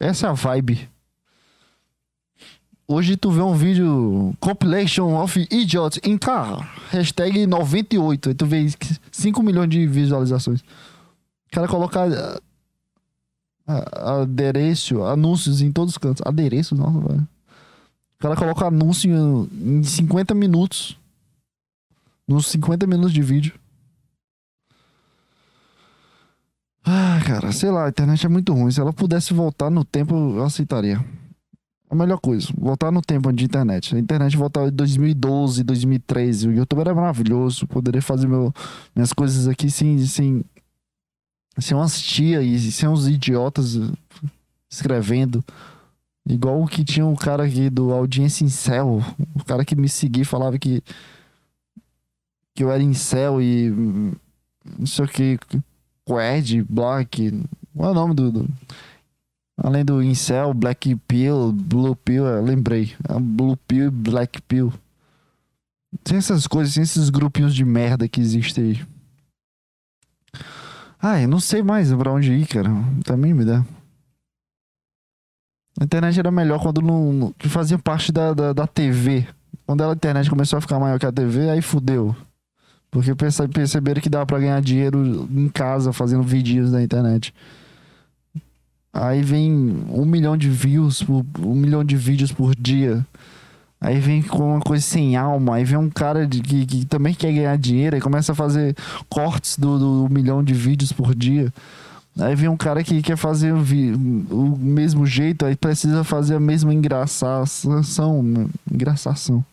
[0.00, 0.88] Essa é a vibe.
[2.86, 6.70] Hoje tu vê um vídeo Compilation of Idiots in Car.
[6.90, 8.28] Hashtag 98.
[8.28, 8.66] Aí tu vê
[9.10, 10.60] 5 milhões de visualizações.
[10.60, 12.02] O cara coloca
[13.66, 16.22] ah, ah, adereço, anúncios em todos os cantos.
[16.26, 17.28] Adereço, nossa, velho.
[18.16, 20.98] O cara coloca anúncio em 50 minutos.
[22.28, 23.54] Nos 50 minutos de vídeo.
[26.84, 28.70] Ah, cara, sei lá, a internet é muito ruim.
[28.70, 31.02] Se ela pudesse voltar no tempo, eu aceitaria.
[31.94, 33.94] A melhor coisa, voltar no tempo de internet.
[33.94, 36.48] A internet voltar em 2012, 2013.
[36.48, 37.68] O YouTube era maravilhoso.
[37.68, 38.52] Poderia fazer meu,
[38.96, 40.44] minhas coisas aqui sem, sem,
[41.56, 43.78] sem umas tia e sem uns idiotas
[44.68, 45.44] escrevendo.
[46.28, 49.00] Igual o que tinha o cara aqui do Audiência Incel.
[49.32, 50.82] O cara que me seguia e falava que,
[52.56, 54.12] que eu era incel e hum,
[54.80, 55.38] não sei o que.
[56.04, 57.40] Quad, Black.
[57.72, 58.32] Qual é o nome do.
[58.32, 58.48] do-
[59.56, 62.92] Além do Incel, Black Pill, Blue Pill, eu lembrei.
[63.08, 64.72] É Blue Pill e Black Pill.
[66.02, 68.86] Tem essas coisas, tem esses grupinhos de merda que existem aí.
[71.00, 72.70] Ah, eu não sei mais pra onde ir, cara.
[73.04, 73.64] Também me dá.
[75.80, 79.26] A internet era melhor quando não, que fazia parte da, da, da TV.
[79.66, 82.14] Quando a internet começou a ficar maior que a TV, aí fudeu.
[82.90, 87.34] Porque perce- perceberam que dava pra ganhar dinheiro em casa fazendo vídeos na internet.
[88.94, 89.52] Aí vem
[89.90, 93.04] um milhão de views, por, um milhão de vídeos por dia.
[93.80, 95.56] Aí vem com uma coisa sem alma.
[95.56, 98.76] Aí vem um cara de, que, que também quer ganhar dinheiro e começa a fazer
[99.08, 101.52] cortes do, do milhão de vídeos por dia.
[102.16, 106.40] Aí vem um cara que quer fazer o, o mesmo jeito, aí precisa fazer a
[106.40, 108.22] mesma engraçação.
[108.22, 108.46] né?
[108.72, 109.44] Engraçação.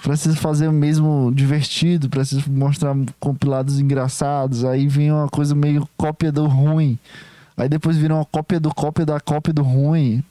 [0.00, 4.64] Precisa fazer o mesmo divertido, precisa mostrar compilados engraçados.
[4.64, 6.96] Aí vem uma coisa meio cópia do ruim.
[7.60, 10.24] Aí depois vira uma cópia do cópia da cópia do ruim.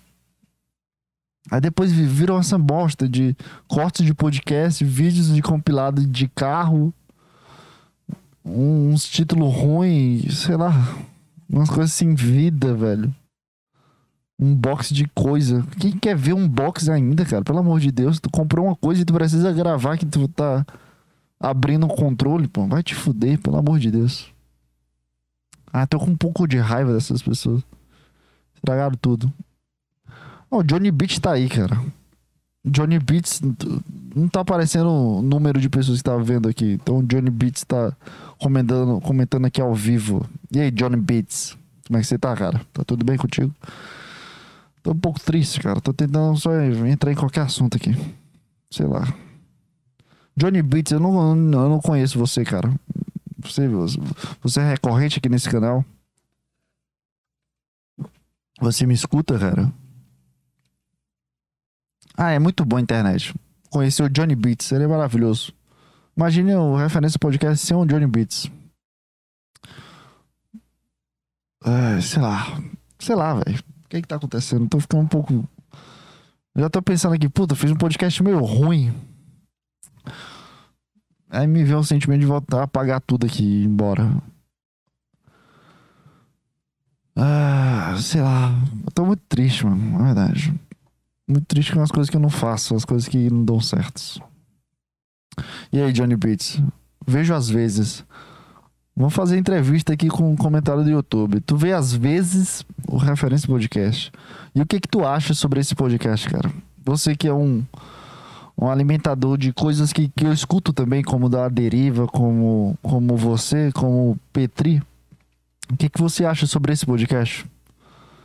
[1.52, 3.36] Aí depois vi- viram essa bosta de
[3.68, 6.94] cortes de podcast, vídeos de compilado de carro,
[8.44, 10.72] um- uns títulos ruins, sei lá,
[11.50, 13.14] umas coisas sem vida, velho.
[14.40, 15.66] Um box de coisa.
[15.80, 17.44] Quem quer ver um box ainda, cara?
[17.44, 20.66] Pelo amor de Deus, tu comprou uma coisa e tu precisa gravar que tu tá
[21.40, 22.66] abrindo o controle, pô.
[22.66, 24.32] Vai te fuder, pelo amor de Deus.
[25.72, 27.64] Ah, tô com um pouco de raiva dessas pessoas.
[28.56, 29.32] Estragaram tudo.
[30.50, 31.80] Ó, o Johnny Beats tá aí, cara.
[32.66, 33.42] Johnny Beats
[34.16, 36.74] não tá aparecendo o número de pessoas que tá vendo aqui.
[36.74, 37.96] Então o Johnny Beats tá
[38.38, 40.26] comentando, comentando aqui ao vivo.
[40.52, 41.58] E aí, Johnny Beats?
[41.88, 42.62] Como é que você tá, cara?
[42.74, 43.54] Tá tudo bem contigo?
[44.84, 45.80] Tô um pouco triste, cara.
[45.82, 47.96] Tô tentando só entrar em qualquer assunto aqui.
[48.72, 49.08] Sei lá.
[50.36, 52.72] Johnny Beats, eu não, eu não conheço você, cara.
[53.42, 53.68] Você,
[54.42, 55.84] você é recorrente aqui nesse canal?
[58.60, 59.72] Você me escuta, cara?
[62.18, 63.34] Ah, é muito bom a internet.
[63.70, 65.54] Conhecer o Johnny Beats, ele é maravilhoso.
[66.18, 68.52] Imagine o referência podcast ser um Johnny Beats.
[71.64, 72.62] É, sei lá.
[73.00, 73.58] Sei lá, velho.
[73.58, 74.68] O que que tá acontecendo?
[74.68, 75.48] Tô ficando um pouco.
[76.56, 78.94] Já tô pensando aqui, puta, fiz um podcast meio ruim.
[81.30, 84.12] Aí me veio o sentimento de voltar a apagar tudo aqui e ir embora.
[87.16, 88.52] Ah, sei lá.
[88.86, 90.00] Eu tô muito triste, mano.
[90.00, 90.54] Na verdade.
[91.28, 94.20] Muito triste com as coisas que eu não faço, as coisas que não dão certos.
[95.72, 96.62] E aí, Johnny Beats?
[97.06, 98.04] Vejo às vezes.
[98.96, 101.40] Vamos fazer entrevista aqui com um comentário do YouTube.
[101.42, 104.12] Tu vê às vezes o Referência Podcast.
[104.56, 106.52] E o que que tu acha sobre esse podcast, cara?
[106.84, 107.64] Você que é um,
[108.62, 113.72] um alimentador de coisas que, que eu escuto também, como da Deriva, como, como você,
[113.72, 114.82] como Petri.
[115.72, 117.46] O que que você acha sobre esse podcast?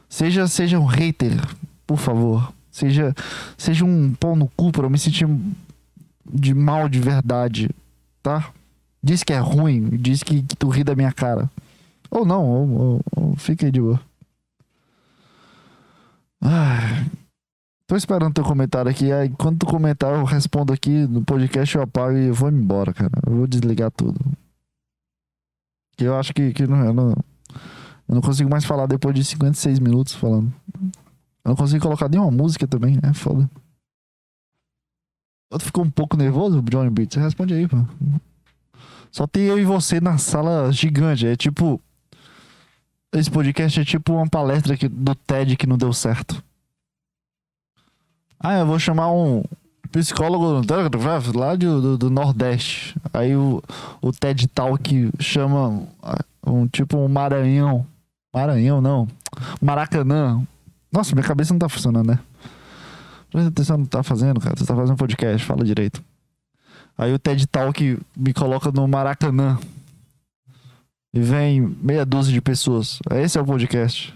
[0.09, 1.41] Seja, seja um hater,
[1.87, 2.53] por favor.
[2.68, 3.14] Seja,
[3.57, 5.28] seja um pau no cu pra eu me sentir
[6.26, 7.70] de mal de verdade,
[8.20, 8.51] tá?
[9.01, 11.49] Diz que é ruim, diz que, que tu ri da minha cara.
[12.11, 14.01] Ou não, ou, ou, ou fica aí de boa.
[16.41, 17.07] Ai,
[17.87, 19.12] tô esperando teu comentário aqui.
[19.12, 22.93] Aí quando tu comentar, eu respondo aqui no podcast, eu apago e eu vou embora,
[22.93, 23.12] cara.
[23.26, 24.18] Eu vou desligar tudo.
[25.99, 29.78] Eu acho que, que não, eu, não, eu não consigo mais falar depois de 56
[29.78, 30.53] minutos falando.
[31.45, 33.49] Eu não consigo colocar nenhuma música também, é foda.
[35.51, 37.16] Tu ficou um pouco nervoso, Johnny Beats?
[37.16, 37.76] Responde aí, pô.
[39.12, 41.26] Só tem eu e você na sala gigante.
[41.26, 41.80] É tipo.
[43.12, 46.43] Esse podcast é tipo uma palestra que- do TED que não deu certo.
[48.47, 49.42] Ah, eu vou chamar um
[49.90, 50.61] psicólogo
[51.34, 52.95] lá do, do, do Nordeste.
[53.11, 53.62] Aí o,
[54.03, 57.86] o TED Talk chama ah, um tipo um Maranhão.
[58.34, 59.09] Maranhão, não.
[59.62, 60.47] Maracanã.
[60.92, 62.18] Nossa, minha cabeça não tá funcionando, né?
[63.30, 64.55] Presta atenção que tá fazendo, cara.
[64.59, 66.05] Você tá fazendo podcast, fala direito.
[66.99, 69.59] Aí o TED Talk me coloca no Maracanã.
[71.14, 72.99] E vem meia dúzia de pessoas.
[73.11, 74.14] Esse é o podcast.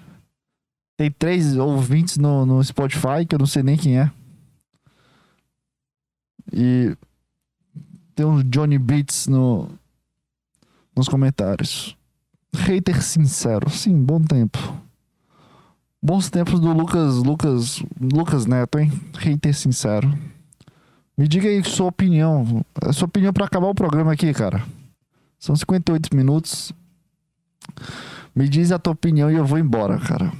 [0.98, 4.10] Tem três ouvintes no, no Spotify, que eu não sei nem quem é.
[6.52, 6.96] E
[8.14, 9.68] tem um Johnny Beats no,
[10.96, 11.96] nos comentários.
[12.54, 13.70] Hater sincero.
[13.70, 14.58] Sim, bom tempo.
[16.02, 18.92] Bons tempos do Lucas, Lucas, Lucas Neto, hein?
[19.18, 20.12] Hater sincero.
[21.16, 22.64] Me diga aí sua opinião.
[22.80, 24.64] A sua opinião pra acabar o programa aqui, cara.
[25.38, 26.72] São 58 minutos.
[28.34, 30.32] Me diz a tua opinião e eu vou embora, cara.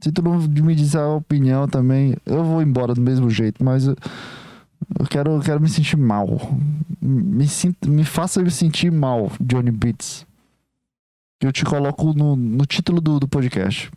[0.00, 3.86] Se tu não me dizer a opinião também, eu vou embora do mesmo jeito, mas
[4.98, 6.28] eu, quero, eu quero me sentir mal.
[7.00, 10.26] Me, sinta, me faça me sentir mal, Johnny Beats.
[11.40, 13.90] Eu te coloco no, no título do, do podcast.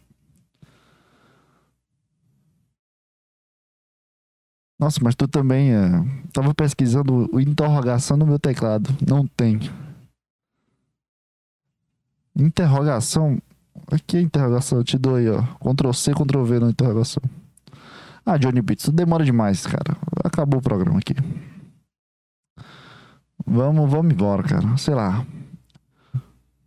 [4.80, 5.90] Nossa, mas tu também é.
[6.34, 8.90] Tava pesquisando o interrogação no meu teclado.
[9.08, 9.60] Não tem.
[12.36, 13.38] Interrogação.
[13.92, 14.80] Aqui é interrogação.
[14.80, 15.42] Eu te dou aí, ó.
[15.60, 17.24] Ctrl C, Ctrl V na interrogação.
[18.26, 19.96] Ah, Johnny Beats, tu demora demais, cara.
[20.36, 21.16] Acabou o programa aqui.
[23.48, 24.76] Vamos, vamos embora, cara.
[24.76, 25.26] Sei lá.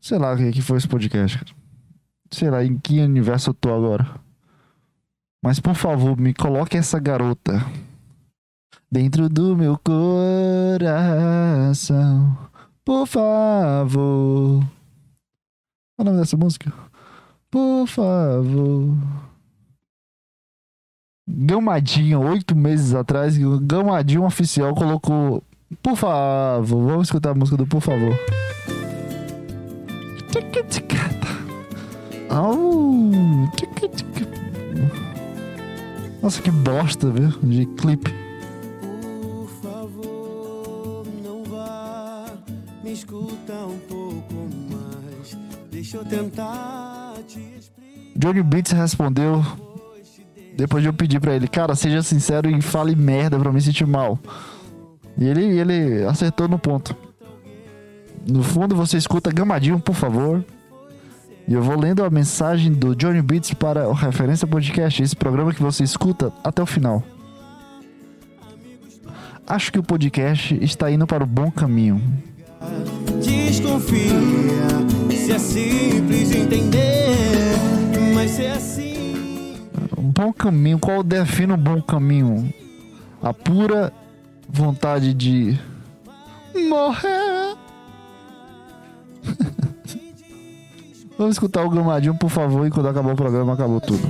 [0.01, 1.53] Sei lá o que que foi esse podcast, cara.
[2.31, 4.09] Sei lá, em que universo eu tô agora.
[5.45, 7.62] Mas por favor, me coloque essa garota
[8.91, 10.89] dentro do meu coração.
[12.83, 14.64] Por favor.
[15.95, 16.73] Qual é o nome dessa música?
[17.51, 18.97] Por favor.
[21.31, 25.43] Gamadinho, oito meses atrás, o Gamadinho oficial colocou.
[25.83, 28.18] Por favor, vamos escutar a música do Por favor.
[36.22, 37.29] Nossa, que bosta, viu?
[37.43, 38.11] De clipe.
[38.81, 42.24] Por favor, não vá.
[42.83, 44.35] Me escuta um pouco
[44.70, 45.37] mais.
[45.70, 48.12] Deixa eu tentar te explicar.
[48.16, 49.45] Johnny Beats respondeu
[50.59, 53.86] depois de eu pedir pra ele, cara, seja sincero e fale merda pra me sentir
[53.86, 54.18] mal.
[55.16, 56.96] E ele, ele acertou no ponto.
[58.28, 60.44] No fundo você escuta Gamadinho, por favor.
[61.46, 65.54] E eu vou lendo a mensagem do Johnny Beats para o Referência Podcast, esse programa
[65.54, 67.04] que você escuta até o final.
[69.46, 72.02] Acho que o podcast está indo para o bom caminho.
[73.24, 74.11] Desconfia
[75.09, 77.14] se é simples entender,
[78.12, 78.78] mas se é.
[79.99, 82.55] Um bom caminho, qual define um bom caminho?
[83.20, 83.92] A pura
[84.49, 85.59] vontade de
[86.68, 87.57] morrer.
[91.18, 94.01] Vamos escutar o Gamadinho, por favor, e quando acabar o programa, acabou tudo.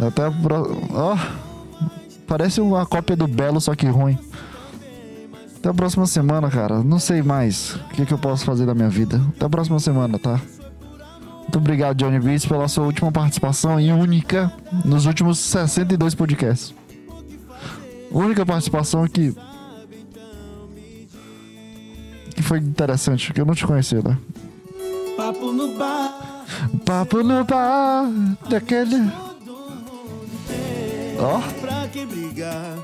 [0.00, 0.80] Até a pro...
[0.94, 1.18] Ó,
[2.26, 4.18] parece uma cópia do Belo, só que ruim.
[5.58, 6.82] Até a próxima semana, cara.
[6.82, 9.20] Não sei mais o que, que eu posso fazer da minha vida.
[9.36, 10.40] Até a próxima semana, tá?
[11.48, 14.52] Muito obrigado, Johnny Beats, pela sua última participação e única
[14.84, 16.74] nos últimos 62 podcasts.
[18.10, 19.34] Única participação que.
[22.34, 24.18] que foi interessante, que eu não te conhecia, né?
[25.16, 26.44] Papo no bar,
[26.84, 28.10] Papo no bar
[28.50, 29.10] daquele.
[31.18, 32.76] Ó, pra que brigar?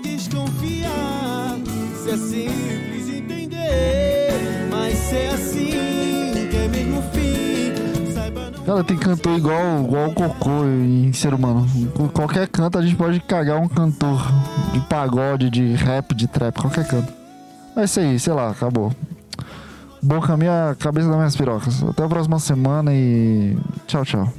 [0.00, 1.58] Desconfiar
[2.04, 4.30] se é simples entender,
[4.70, 7.21] mas se é assim que é mesmo fim.
[8.64, 11.66] Cara, tem cantor igual, igual o cocô em ser humano.
[12.12, 14.20] Qualquer canto a gente pode cagar um cantor
[14.72, 17.12] de pagode, de rap, de trap, qualquer canto.
[17.76, 18.92] É isso aí, sei lá, acabou.
[20.00, 21.82] Bom caminho a cabeça das minhas pirocas.
[21.82, 23.56] Até a próxima semana e.
[23.86, 24.32] Tchau, tchau.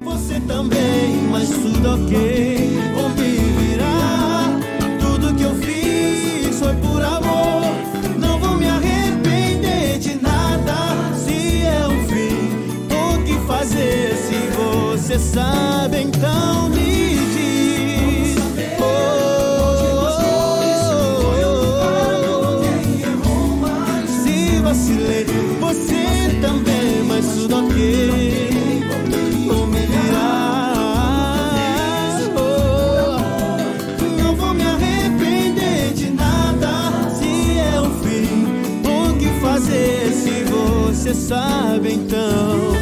[0.00, 3.25] Você também, mas tudo ok.
[15.36, 18.36] Sabe, então me diz.
[18.80, 19.26] Oh,
[24.22, 25.26] se vacilei,
[25.60, 28.82] você também, mas tudo ok.
[29.46, 30.72] Vou me virar.
[34.18, 37.10] Não vou me arrepender de nada.
[37.10, 38.46] Se é o fim,
[38.88, 40.12] o que fazer?
[40.14, 42.75] Se você sabe, então.